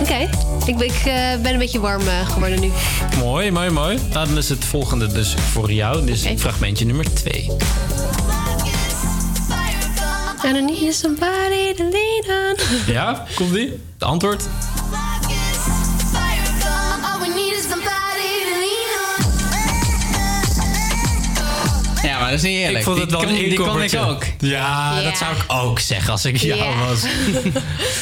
[0.02, 0.30] Oké.
[0.66, 2.72] Ik, ik eh, ben een beetje warm eh, geworden nu.
[3.18, 3.98] Mooi, mooi, mooi.
[4.14, 6.06] Nou, dan is het volgende dus voor jou.
[6.06, 7.50] Dus fragmentje nummer 2.
[10.44, 12.56] And I need somebody to lean on.
[12.94, 13.80] Ja, komt die?
[13.98, 14.44] De antwoord?
[22.30, 22.78] Dat is niet eerlijk.
[22.78, 24.24] Ik vond het Die wel kan- een Die kan ik ook.
[24.40, 26.86] Ja, dat zou ik ook zeggen als ik jou Ja.
[26.88, 27.02] was.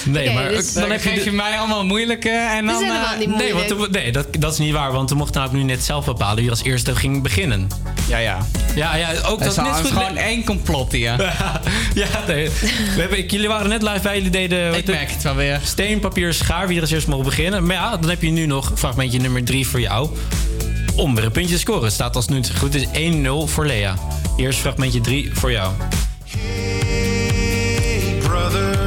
[0.06, 1.10] Nee, maar dus- dan heb je...
[1.10, 2.84] geef je de- mij allemaal moeilijke en Dat dan...
[2.84, 5.42] is helemaal eh, Nee, want toen- nee dat, dat is niet waar, want we mochten
[5.42, 7.68] namelijk nu net zelf bepalen wie als eerste ging beginnen.
[8.08, 8.48] ja, ja.
[8.76, 9.88] Ja, ja, ook Het dat is net goed.
[10.02, 11.22] gewoon één complot hier.
[11.96, 12.50] ja, nee.
[12.96, 15.60] We hebben, ik- jullie waren net live bij, jullie deden Ik merk het wel weer.
[15.64, 17.66] steen, papier, schaar, wie er als eerst mogen beginnen.
[17.66, 20.10] Maar ja, dan heb je nu nog fragmentje nummer 3 voor jou.
[20.98, 21.92] Om weer een puntje te scoren.
[21.92, 22.74] Staat als nu goed.
[22.74, 23.96] Het is 1-0 voor Lea.
[24.38, 25.74] Eerst fragmentje 3 voor jou.
[28.20, 28.78] brother.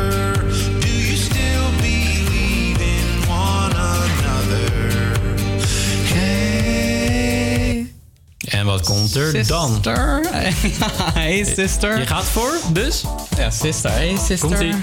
[8.48, 9.70] En wat komt er dan?
[9.72, 10.20] Sister.
[11.20, 11.98] hey, sister.
[11.98, 13.04] Je gaat voor, dus?
[13.36, 13.90] Ja, sister.
[13.90, 14.48] Hey, sister.
[14.48, 14.74] Komt-ie.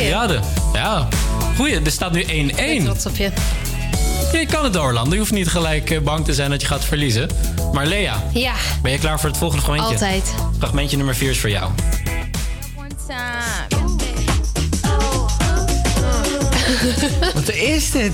[0.00, 0.12] Goeie.
[0.12, 0.42] geraden.
[0.72, 1.08] Ja,
[1.56, 1.80] goeie.
[1.80, 2.26] Er staat nu 1-1.
[2.28, 3.30] Ik ben trots op je.
[4.32, 5.12] Je kan het Orlando.
[5.12, 7.28] Je hoeft niet gelijk eh, bang te zijn dat je gaat verliezen.
[7.72, 8.52] Maar Lea, Ja,
[8.82, 9.92] ben je klaar voor het volgende fragmentje?
[9.94, 10.34] altijd.
[10.58, 11.70] Fragmentje nummer 4 is voor jou.
[17.34, 18.12] Wat is dit?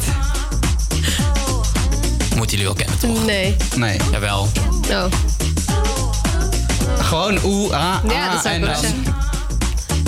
[2.36, 3.24] Moeten jullie wel kennen, toch?
[3.26, 3.56] Nee.
[3.76, 3.98] Nee.
[4.12, 4.48] Jawel.
[4.90, 5.04] Oh.
[6.98, 8.10] Gewoon oeh, ah, ah.
[8.12, 9.14] Ja, dat zou ik en ook dan- zeggen.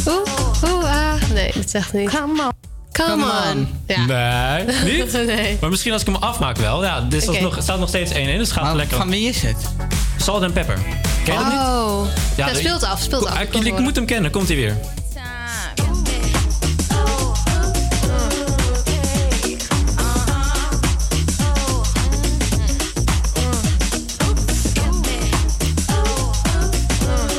[0.06, 1.30] Oeh, oeh, ah.
[1.32, 2.10] Nee, dat zegt niet.
[2.10, 2.50] Come on.
[2.92, 3.58] Come, Come on.
[3.58, 3.68] on.
[3.86, 4.04] Ja.
[4.64, 4.64] Nee,
[5.02, 5.12] niet?
[5.36, 5.56] nee.
[5.60, 6.84] Maar misschien als ik hem afmaak wel.
[6.84, 7.26] Ja, Oké.
[7.28, 8.96] alsnog, het staat nog steeds 1-1, dus het gaat Maar lekker.
[8.96, 9.56] van wie is het?
[10.16, 10.78] Salt en pepper.
[11.24, 11.60] Ken je dat niet?
[11.60, 12.04] Oh.
[12.36, 13.38] Ja, de- speelt af, speelt af.
[13.38, 13.82] Ah, horen.
[13.82, 14.76] moeten hem kennen, komt hij weer.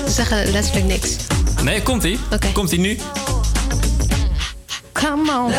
[0.05, 1.15] Ze zeggen letterlijk niks.
[1.63, 2.17] Nee, komt hij.
[2.33, 2.47] Oké.
[2.51, 2.97] Komt hij nu.
[4.91, 5.53] Come on.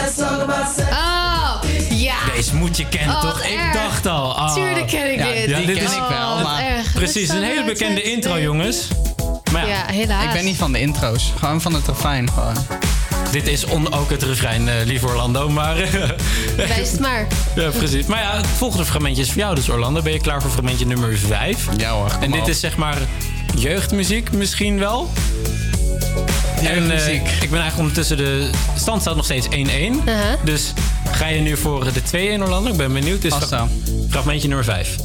[0.91, 1.55] Oh,
[1.91, 2.15] ja.
[2.35, 3.45] Deze moet je kennen, Oh, toch?
[3.45, 4.55] Ik dacht al.
[4.55, 5.49] Tuurlijk ken ik ja, dit.
[5.51, 6.83] Ja, Die dit ken is ik wel, wat maar...
[6.95, 8.89] Precies, een hele bekende intro, jongens.
[9.53, 10.25] Maar ja, Ja, helaas.
[10.25, 11.33] Ik ben niet van de intro's.
[11.39, 12.57] Gewoon van het refrein gewoon.
[13.31, 15.49] dit is on ook het refrein, eh lieve Orlando.
[15.49, 15.77] Maar
[16.57, 17.27] Wijs het maar.
[17.57, 18.07] ja, precies.
[18.07, 20.03] Maar ja, het volgende fragmentje is voor jou dus, Orlando.
[20.03, 21.67] Ben je klaar voor fragmentje nummer 5?
[21.77, 22.49] Ja hoor, kom En dit op.
[22.49, 22.99] is zeg maar
[23.57, 25.11] jeugdmuziek misschien wel.
[26.69, 29.51] En eh, ik ben eigenlijk ondertussen de stand staat nog steeds 1-1.
[29.51, 29.95] Uh-huh.
[30.45, 30.73] Dus
[31.11, 32.71] ga je nu voor de 2-1 Orlando?
[32.71, 33.23] Ik ben benieuwd.
[33.23, 33.69] Dus fra-
[34.11, 34.97] fragmentje nummer 5.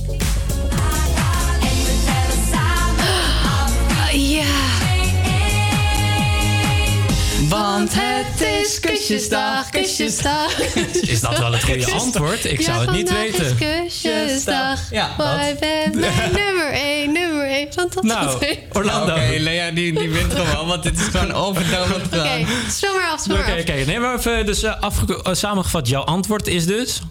[7.50, 10.60] Want het is kusjesdag, kusjesdag.
[11.14, 12.46] Is dat wel het goede antwoord?
[12.46, 13.46] Ik zou het niet weten.
[13.46, 14.80] is kusjesdag.
[14.92, 15.46] Ja, Maar dat.
[15.46, 17.68] jij bent mijn nummer 1, nummer 1.
[17.74, 18.46] Van tot Nou.
[18.74, 19.12] Orlando.
[19.14, 23.20] Oké, Lea die, die wint gewoon, want dit is gewoon overdovend Oké, speel maar af,
[23.22, 23.62] speel Oké, maar af.
[23.62, 23.74] oké.
[23.86, 25.88] Nee, maar even dus, afge- eh, samengevat.
[25.88, 27.02] Jouw antwoord is dus...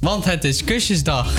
[0.00, 1.32] Want het is kusjesdag.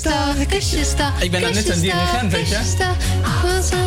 [0.00, 2.54] Ik ben nou net kusjesdag, dirigent, weet je?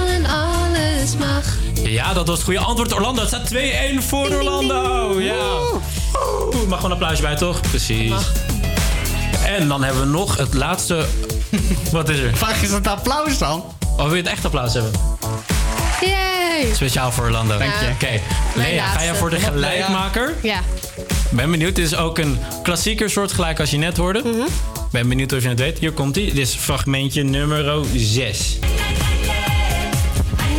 [0.07, 1.57] en alles mag.
[1.83, 2.93] Ja, dat was het goede antwoord.
[2.93, 3.57] Orlando, het staat 2-1
[3.97, 5.21] voor Orlando.
[5.21, 5.33] Ja.
[5.33, 7.61] Oeh, mag gewoon een applausje bij, toch?
[7.61, 8.13] Precies.
[9.45, 11.05] En dan hebben we nog het laatste...
[11.91, 12.37] Wat is er?
[12.37, 13.63] Vaak is het applaus dan?
[13.97, 14.91] Oh, wil je het echt applaus hebben?
[16.01, 16.73] Yay!
[16.73, 17.57] Speciaal voor Orlando.
[17.57, 17.89] Dank je.
[17.93, 18.21] Oké.
[18.55, 20.33] Lea, ga jij voor de gelijkmaker?
[20.41, 20.59] Ja.
[21.29, 21.75] Ben benieuwd.
[21.75, 24.21] Dit is ook een klassieker soortgelijk als je net hoorde.
[24.23, 24.72] Mhm.
[24.93, 25.79] Ben benieuwd of je het weet.
[25.79, 26.25] Hier komt hij.
[26.25, 28.57] Dit is fragmentje nummer 6.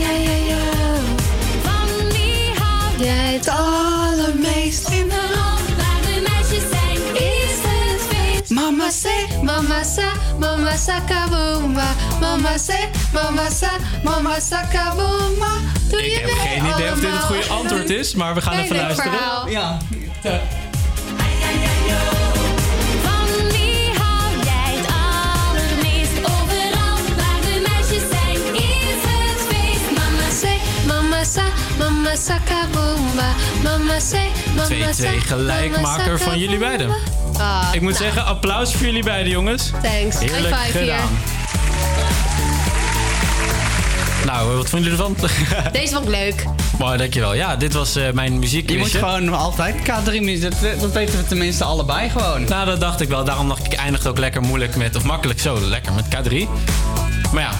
[0.01, 0.59] Ja, ja, ja.
[1.62, 4.89] Van wie hou jij het allermeest?
[4.89, 8.51] In de hand waar de meisjes zijn, is het feest.
[8.51, 11.94] Mama say, mama sa, mama sakabomba.
[12.20, 13.70] Mama say, mama sa,
[14.05, 15.51] mama sakabomba.
[15.90, 18.77] Doe Ik heb geen idee of dit het goede antwoord is, maar we gaan even
[18.77, 19.51] luisteren.
[19.51, 19.78] Ja.
[31.24, 31.42] Sa,
[31.78, 33.28] mama sakabomba.
[33.62, 36.88] Mama say, mama sa, 2-2 gelijkmaker van jullie beiden.
[37.38, 39.70] Ah, Ik moet nou, zeggen, applaus voor jullie beiden, jongens.
[39.82, 40.18] Thanks.
[40.18, 40.92] Heerlijk High five hier.
[40.92, 41.09] gedaan.
[44.26, 45.28] Nou, wat vonden jullie ervan?
[45.72, 46.44] Deze vond ik leuk.
[46.78, 47.34] Mooi, dankjewel.
[47.34, 48.70] Ja, dit was eh, mijn muziek.
[48.70, 50.42] Je moet gewoon altijd K3 muziek.
[50.42, 52.44] Dat, dat weten we tenminste allebei gewoon.
[52.44, 53.24] Nou, dat dacht ik wel.
[53.24, 56.48] Daarom dacht ik, ik eindigde ook lekker moeilijk met, of makkelijk zo, lekker met K3.
[57.32, 57.51] Maar ja,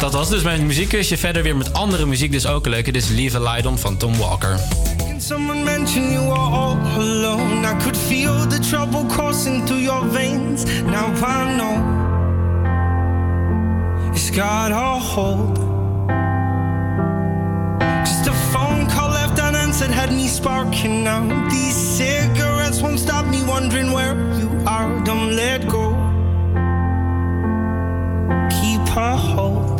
[0.00, 1.16] dat was dus mijn muziekkusje.
[1.16, 2.84] Verder weer met andere muziek, dus ook leuk.
[2.84, 4.58] Dit is Light On van Tom Walker.
[5.18, 7.66] Someone mention you are all alone?
[7.66, 10.64] I could feel the trouble coursing through your veins.
[10.64, 11.76] Now I know
[14.12, 15.56] it's got a hold.
[18.04, 21.48] Just a phone call left unanswered had me sparking now.
[21.48, 25.04] These cigarettes won't stop me wondering where you are.
[25.04, 25.94] Don't let go.
[28.48, 29.79] Keep a hold.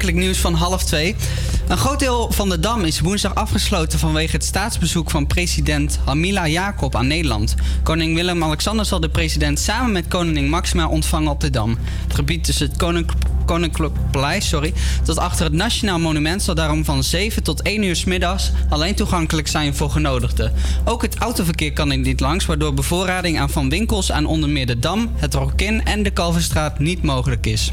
[0.00, 1.16] Opmerkelijk nieuws van half twee.
[1.68, 6.48] Een groot deel van de Dam is woensdag afgesloten vanwege het staatsbezoek van president Hamila
[6.48, 7.54] Jacob aan Nederland.
[7.82, 11.78] Koning Willem-Alexander zal de president samen met koningin Maxima ontvangen op de Dam.
[12.02, 12.76] Het gebied tussen het
[13.46, 14.72] Koninklijk Paleis sorry,
[15.02, 18.94] tot achter het Nationaal Monument zal daarom van 7 tot 1 uur 's middags alleen
[18.94, 20.52] toegankelijk zijn voor genodigden.
[20.84, 24.66] Ook het autoverkeer kan er niet langs, waardoor bevoorrading aan van winkels aan onder meer
[24.66, 27.72] de Dam, het Rokin en de Kalverstraat niet mogelijk is.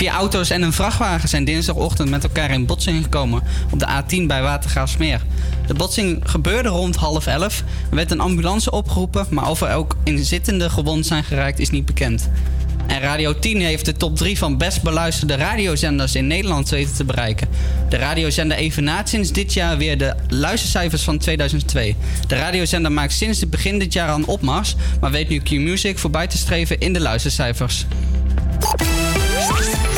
[0.00, 4.26] Vier auto's en een vrachtwagen zijn dinsdagochtend met elkaar in botsing gekomen op de A10
[4.26, 5.22] bij Watergraafsmeer.
[5.66, 7.62] De botsing gebeurde rond half elf.
[7.90, 11.86] Er werd een ambulance opgeroepen, maar of er ook inzittenden gewond zijn geraakt is niet
[11.86, 12.30] bekend.
[12.86, 17.04] En Radio 10 heeft de top 3 van best beluisterde radiozenders in Nederland weten te
[17.04, 17.48] bereiken.
[17.88, 21.96] De radiozender evenaart sinds dit jaar weer de luistercijfers van 2002.
[22.26, 26.26] De radiozender maakt sinds het begin dit jaar aan opmars, maar weet nu Q-Music voorbij
[26.26, 27.86] te streven in de luistercijfers.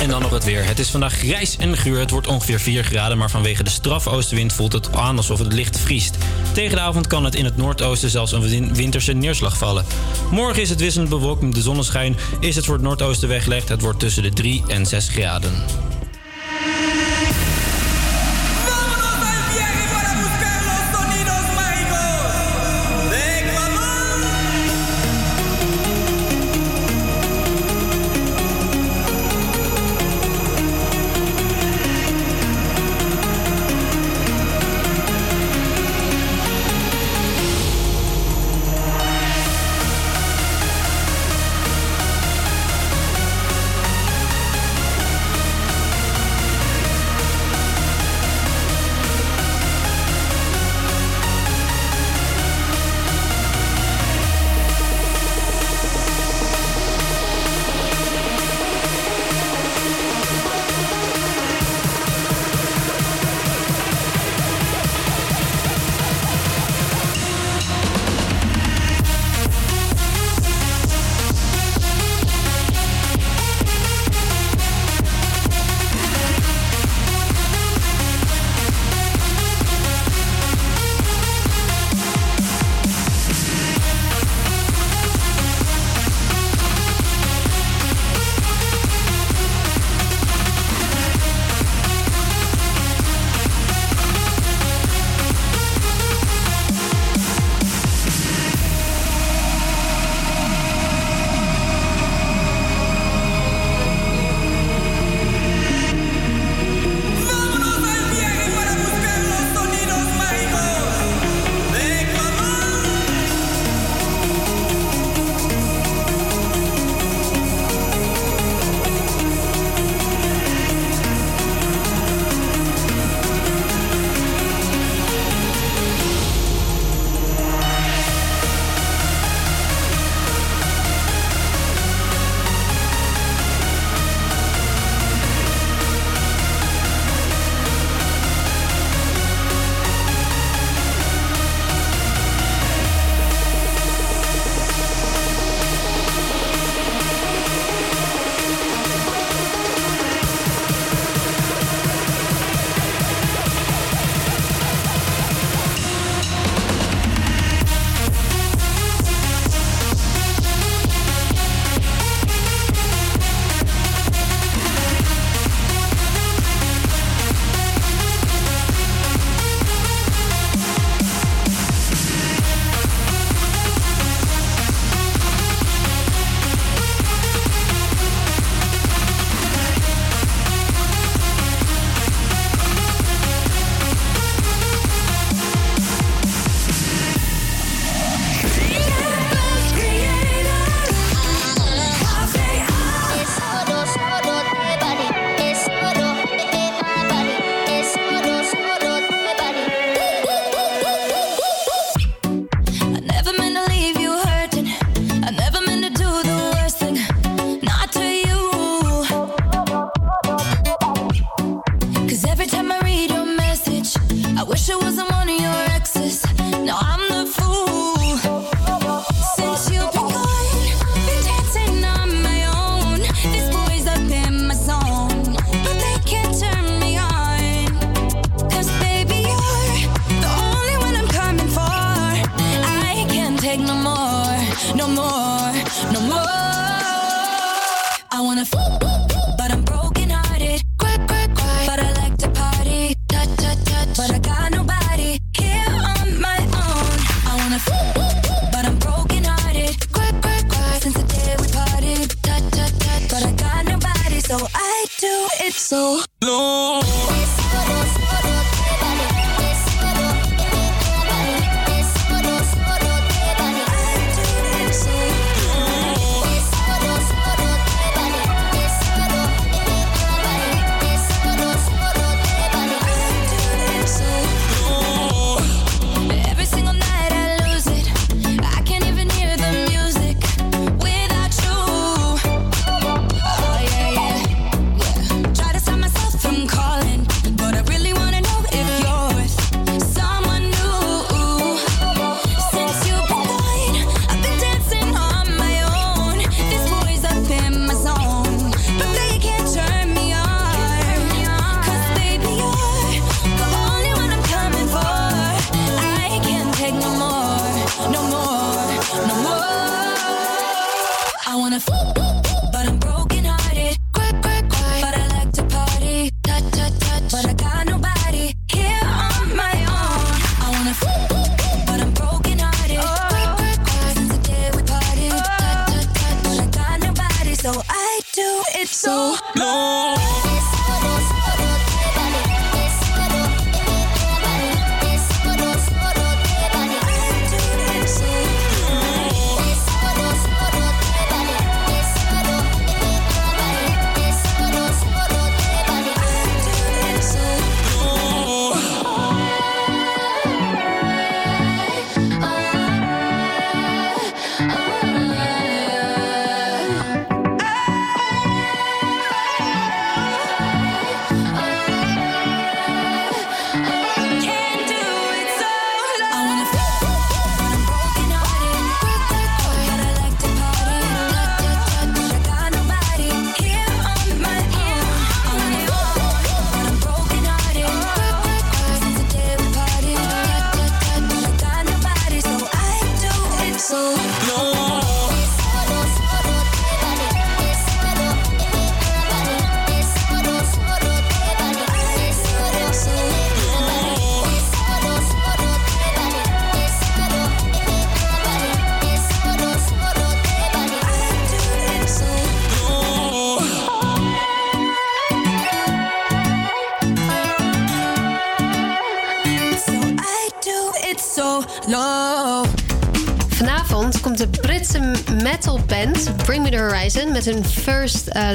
[0.02, 0.64] En dan nog het weer.
[0.66, 1.98] Het is vandaag grijs en guur.
[1.98, 5.78] Het wordt ongeveer 4 graden, maar vanwege de strafoostenwind voelt het aan alsof het licht
[5.78, 6.16] vriest.
[6.52, 9.84] Tegen de avond kan het in het noordoosten zelfs een win- winterse neerslag vallen.
[10.30, 12.16] Morgen is het wisselend bewolkt met de zonneschijn.
[12.40, 13.68] Is het voor het noordoosten weggelegd.
[13.68, 15.52] Het wordt tussen de 3 en 6 graden.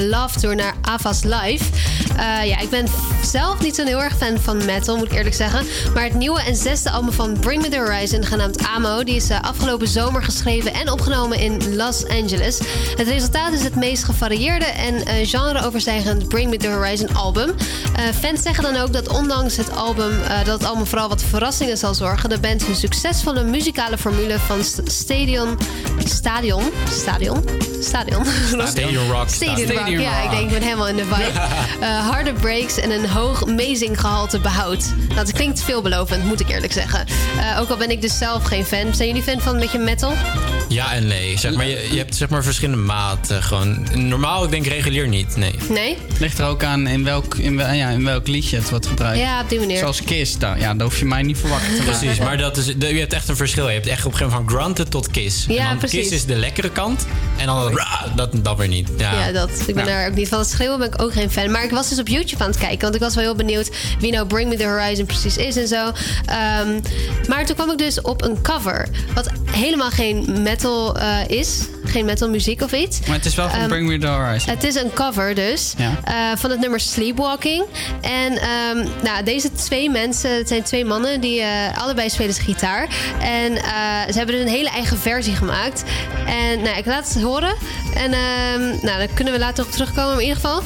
[0.00, 1.64] Love tour naar Ava's Live.
[2.16, 2.86] Eh, ja, ik ben
[3.22, 5.66] zelf niet zo'n heel erg fan van metal, moet ik eerlijk zeggen.
[5.94, 9.04] Maar het nieuwe en zesde album van Bring Me The Horizon, genaamd Amo...
[9.04, 12.58] die is eh, afgelopen zomer geschreven en opgenomen in Los Angeles.
[12.96, 17.54] Het resultaat is het meest gevarieerde en eh, genre-overstijgend Bring Me The Horizon album.
[17.96, 20.22] Eh, fans zeggen dan ook dat ondanks het album...
[20.22, 22.28] eh, dat het album vooral wat verrassingen zal zorgen...
[22.28, 25.58] de band hun succesvolle muzikale formule van st- stadion...
[26.04, 26.62] Stadion?
[27.80, 28.24] Stadion?
[28.66, 29.10] Stadion.
[29.10, 29.28] Rock.
[29.28, 31.30] Stadium Rock, ja, ik denk ik ben helemaal in de vibe.
[31.80, 34.94] Eh, harde breaks en een hoog amazing gehalte behoudt.
[35.14, 37.04] Dat klinkt veelbelovend, moet ik eerlijk zeggen.
[37.38, 38.94] Eh, ook al ben ik dus zelf geen fan.
[38.94, 40.12] Zijn jullie fan van een beetje metal?
[40.68, 41.38] Ja en nee.
[41.38, 43.42] Zeg maar, je, je hebt zeg maar verschillende maten.
[43.42, 43.86] Gewoon.
[44.08, 45.36] Normaal, ik denk regulier niet.
[45.36, 45.54] Nee.
[45.68, 45.96] Nee?
[46.18, 49.18] Ligt er ook aan in welk, in, wel- ja, in welk liedje het wordt gebruikt.
[49.18, 49.78] Ja, op die manier.
[49.78, 51.84] Zoals Kiss, daar, ja, daar hoef je mij niet verwachten.
[51.84, 53.66] Precies, maar dat is, de- je hebt echt een verschil.
[53.68, 55.44] Je hebt echt op een gegeven moment van grunted tot kiss.
[55.48, 55.98] Ja, en dan precies.
[56.00, 57.06] Kiss is de lekkere kant.
[57.38, 57.80] En dan
[58.14, 58.88] dat, dat weer niet.
[58.96, 59.50] Ja, Ja, dat.
[59.66, 60.38] Ik ben daar ook niet van.
[60.38, 61.50] Het schreeuwen ben ik ook geen fan.
[61.50, 62.80] Maar ik was dus op YouTube aan het kijken.
[62.80, 65.68] Want ik was wel heel benieuwd wie nou Bring Me The Horizon precies is en
[65.68, 65.92] zo.
[66.26, 66.80] Ehm,
[67.28, 68.88] maar toen kwam ik dus op een cover.
[69.14, 71.60] Wat helemaal geen metal eh, is.
[71.84, 73.00] Geen metal muziek of iets.
[73.06, 74.50] Maar het is wel van Ehm, Bring Me The Horizon.
[74.54, 75.74] Het is een cover dus.
[75.76, 75.90] Ja.
[76.04, 77.64] eh, van het nummer Sleepwalking.
[78.00, 82.40] En ehm, nou, deze twee mensen, het zijn twee mannen, die eh, allebei spelen ze
[82.40, 82.88] gitaar.
[83.20, 83.56] En
[84.12, 85.82] ze hebben dus een hele eigen versie gemaakt.
[86.26, 87.54] En nou, ik laat het horen.
[87.94, 90.10] En ehm, nou, dan kunnen we later op terugkomen.
[90.10, 90.62] Maar in ieder geval,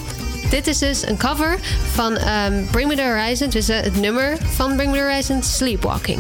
[0.51, 1.59] dit is dus een cover
[1.93, 2.19] van
[2.71, 3.49] Bring Me The Horizon.
[3.49, 6.19] Dus het nummer van Bring Me The Horizon, Sleepwalking.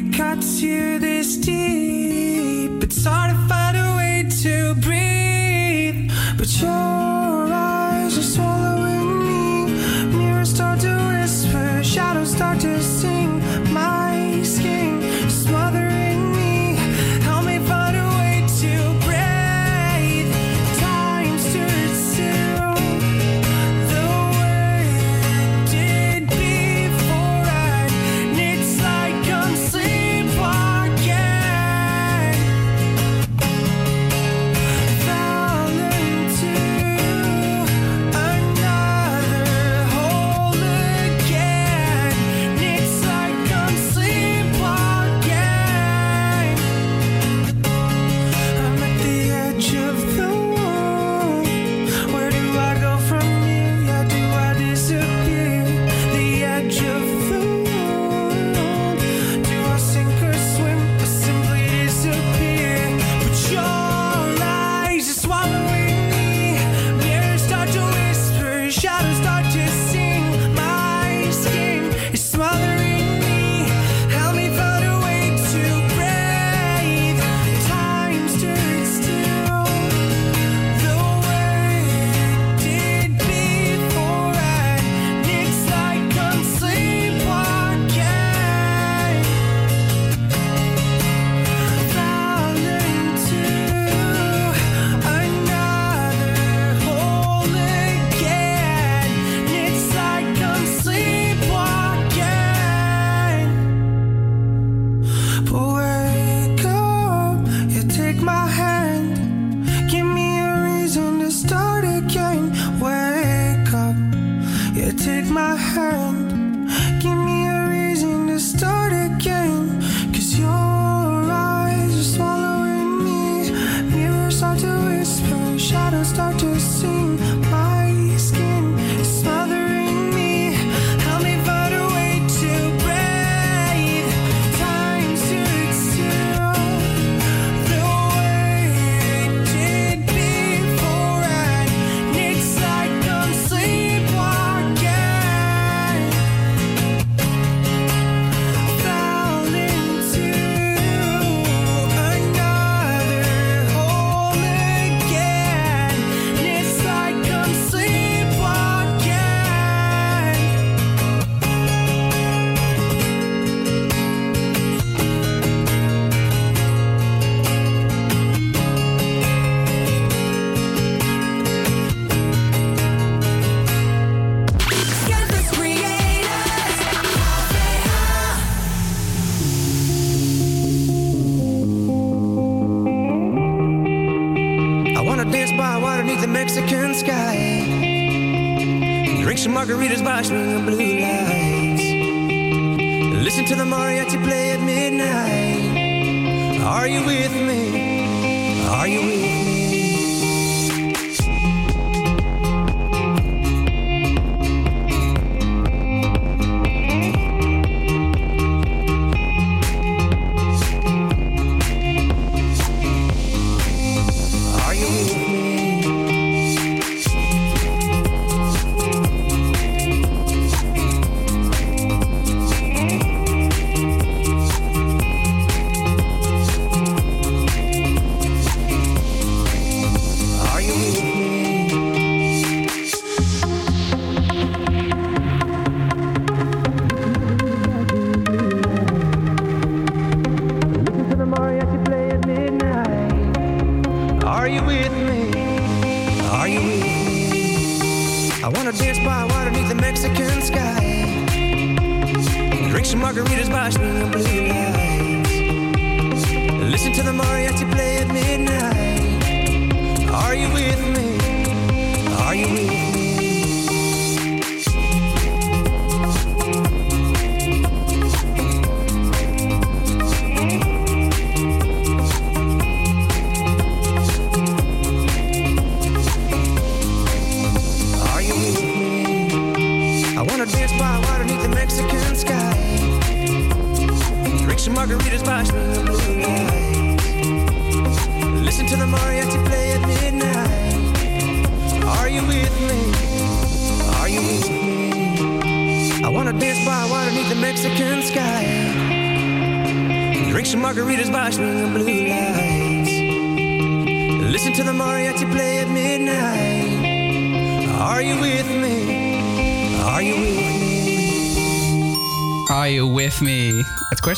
[0.00, 2.82] it cuts you this deep.
[2.82, 6.99] It's hard to find a way to breathe, but you're.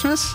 [0.03, 0.35] Christmas?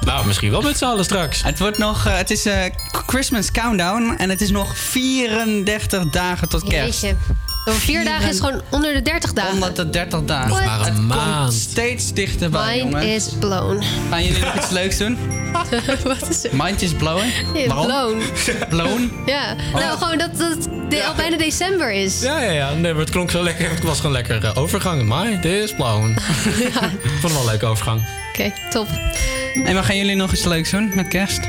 [0.00, 1.42] Nou, misschien wel met z'n allen straks.
[1.42, 2.62] Het wordt nog, eh, het is eh,
[3.06, 7.00] Christmas Countdown en het is nog 34 dagen tot kerst.
[7.00, 7.16] Jeetje.
[7.64, 9.52] Over vier dagen is gewoon onder de 30 dagen.
[9.52, 10.48] Onder de 30 dagen.
[10.48, 11.40] Nog maar een het maand.
[11.48, 13.26] komt steeds dichterbij, Mind jongens.
[13.26, 13.82] is blown.
[14.10, 15.18] Gaan jullie nog iets leuks doen?
[16.04, 16.52] Wat is het?
[16.52, 17.26] Mind is blown?
[17.54, 18.22] Ja, blown.
[18.68, 19.22] Blown?
[19.26, 22.20] Ja, nou gewoon dat, het de- al bijna december is.
[22.20, 22.72] Ja, ja, ja.
[22.72, 23.70] Nee, maar het klonk zo lekker.
[23.70, 25.02] Het was gewoon lekker eh, overgang.
[25.02, 26.10] My, this is blown.
[26.16, 28.02] Ik vond het wel een leuke overgang.
[28.38, 28.88] Oké, top.
[29.64, 31.40] En wat gaan jullie nog iets leuks doen met kerst?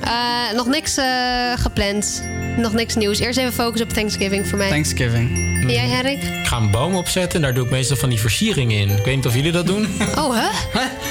[0.00, 2.22] Eh, nog niks eh, gepland.
[2.56, 3.18] Nog niks nieuws.
[3.18, 4.68] Eerst even focussen op Thanksgiving voor mij.
[4.68, 5.30] Thanksgiving.
[5.62, 6.22] En jij, Henrik?
[6.22, 8.90] Ik ga een boom opzetten en daar doe ik meestal van die versieringen in.
[8.90, 9.88] Ik weet niet of jullie dat doen.
[10.18, 10.48] Oh, hè?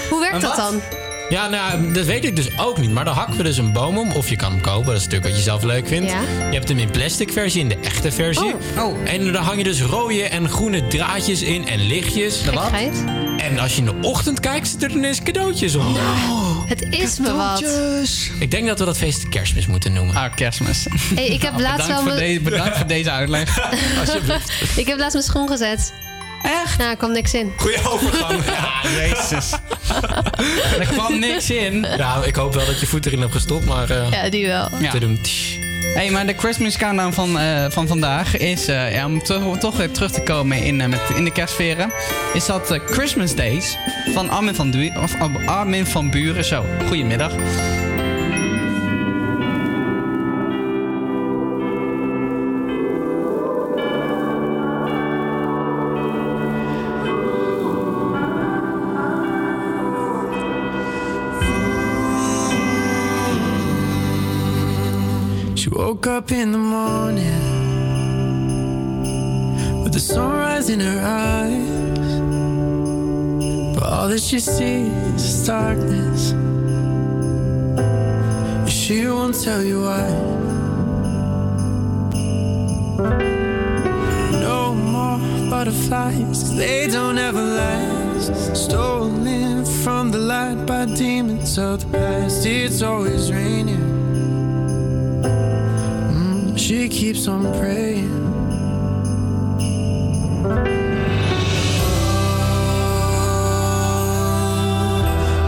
[0.10, 0.82] Hoe werkt dat dan?
[1.30, 2.92] Ja, nou, dat weet ik dus ook niet.
[2.92, 4.12] Maar dan hakken we dus een boom om.
[4.12, 6.10] Of je kan hem kopen, dat is natuurlijk wat je zelf leuk vindt.
[6.10, 6.22] Ja.
[6.50, 8.56] Je hebt hem in plastic versie, in de echte versie.
[8.78, 8.98] Oh.
[9.04, 12.42] En daar hang je dus rode en groene draadjes in en lichtjes.
[12.42, 13.04] Gekheid.
[13.44, 16.02] En als je in de ochtend kijkt, zitten er ineens cadeautjes onder.
[16.66, 17.64] Het is me wat.
[18.40, 20.16] Ik denk dat we dat feest kerstmis moeten noemen.
[20.16, 20.86] Ah, kerstmis.
[21.16, 23.58] Hey, ik heb laatst wel Bedankt voor, mijn- de- bedankt voor deze uitleg.
[24.00, 24.52] Alsjeblieft.
[24.78, 25.94] Ik heb laatst mijn schoen gezet.
[26.64, 26.78] Echt?
[26.78, 27.52] Nou, er kwam niks in.
[27.58, 28.44] Goeie overgang.
[28.84, 29.52] Ja, jezus.
[30.80, 31.86] er kwam niks in.
[31.98, 33.90] Ja, ik hoop wel dat je voet erin hebt gestopt, maar...
[33.90, 34.70] eh, Ja, die wel.
[34.80, 34.92] Ja.
[35.94, 39.24] Hey, maar de Christmas countdown van, eh, van vandaag is, eh, ja, om
[39.60, 41.92] toch, weer terug te komen in, eh, met, in de kerstsferen,
[42.34, 43.78] is dat Christmas Days
[44.14, 46.46] van Armin van, Du of, oh, Armin van Buren.
[46.46, 47.32] Zo, goedemiddag.
[66.04, 67.44] Woke up in the morning
[69.84, 72.20] with the sunrise in her eyes.
[73.74, 76.32] But all that she sees is darkness.
[78.70, 80.10] She won't tell you why.
[84.42, 85.20] No more
[85.50, 88.56] butterflies, they don't ever last.
[88.56, 92.46] Stolen from the light by demons of the past.
[92.46, 94.03] It's always raining.
[96.74, 98.10] She keeps on praying.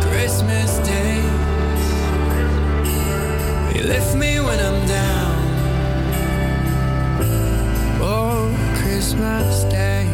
[0.04, 1.86] Christmas days,
[3.76, 5.36] you lift me when I'm down.
[8.04, 10.10] Oh, Christmas days.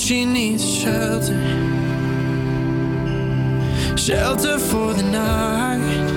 [0.02, 1.38] She needs is shelter.
[3.96, 6.10] Shelter for the night.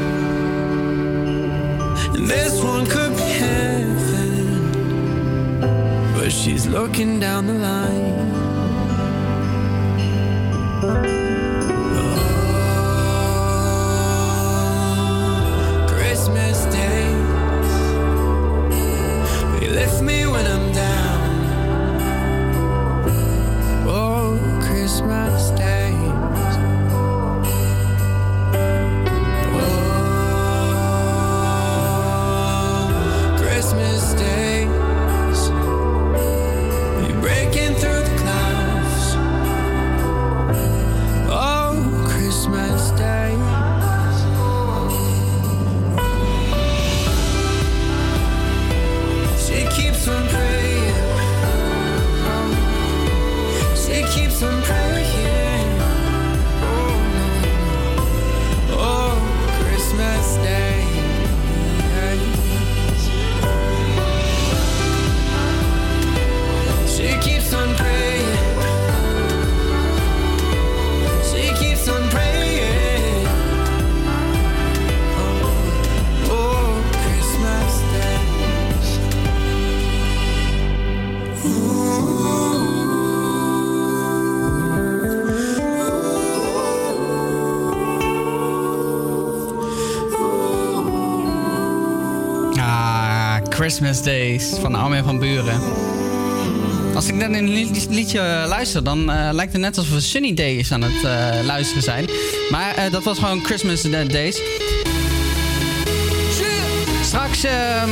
[2.15, 4.71] And this one could be heaven.
[6.15, 8.34] But she's looking down the line.
[93.75, 95.59] Christmas Days van Armin van Buren.
[96.93, 97.49] Als ik net een
[97.89, 101.45] liedje eh, luister, dan eh, lijkt het net alsof we Sunny Days aan het eh,
[101.45, 102.09] luisteren zijn.
[102.49, 104.41] Maar dat was gewoon Christmas Days.
[107.03, 107.89] Straks ehm,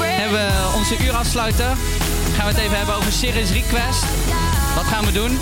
[0.00, 1.76] hebben we onze uur afsluiten.
[2.36, 4.04] Gaan we het even hebben over Series Request.
[4.74, 5.38] Wat gaan we doen?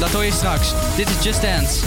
[0.00, 0.72] Dat hoor je straks.
[0.96, 1.78] Dit is Just Dance.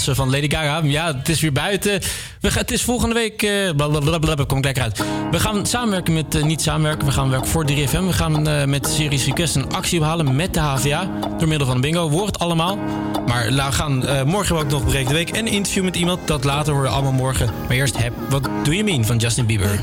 [0.00, 0.80] van Lady Gaga.
[0.84, 2.00] Ja, het is weer buiten.
[2.40, 3.42] We gaan, het is volgende week...
[3.42, 5.02] Uh, kom ik lekker uit.
[5.30, 6.34] We gaan samenwerken met...
[6.34, 8.04] Eh, niet samenwerken, we gaan werken voor 3FM.
[8.06, 11.10] We gaan eh, met Series Request een actie ophalen met de HVA.
[11.38, 12.10] Door middel van bingo.
[12.10, 12.78] Wordt allemaal.
[13.26, 15.30] Maar we gaan uh, morgen ook nog Breek de Week.
[15.30, 16.26] En interview met iemand.
[16.26, 17.50] Dat later worden we allemaal morgen.
[17.68, 18.12] Maar eerst heb...
[18.28, 19.82] Wat doe je mean van Justin Bieber?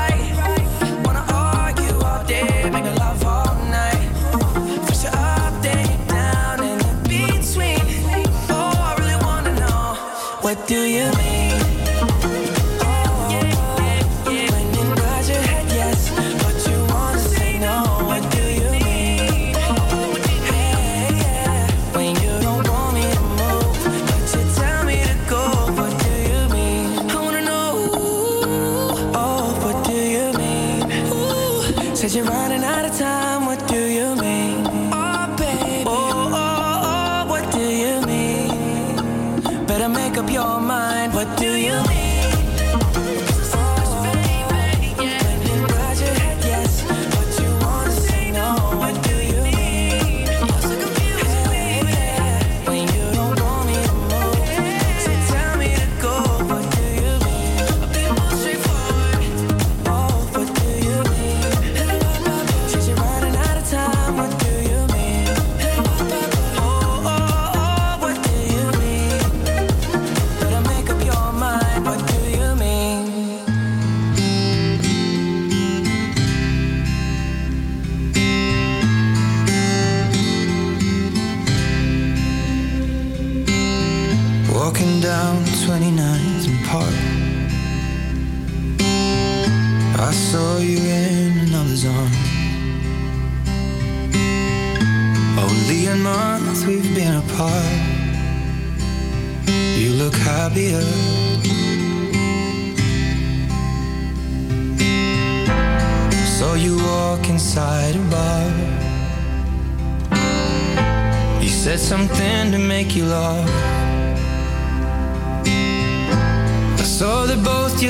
[10.71, 11.30] Do you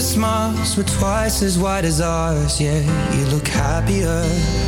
[0.01, 2.59] smiles were twice as wide as ours.
[2.59, 2.79] Yeah,
[3.15, 4.60] you look happier.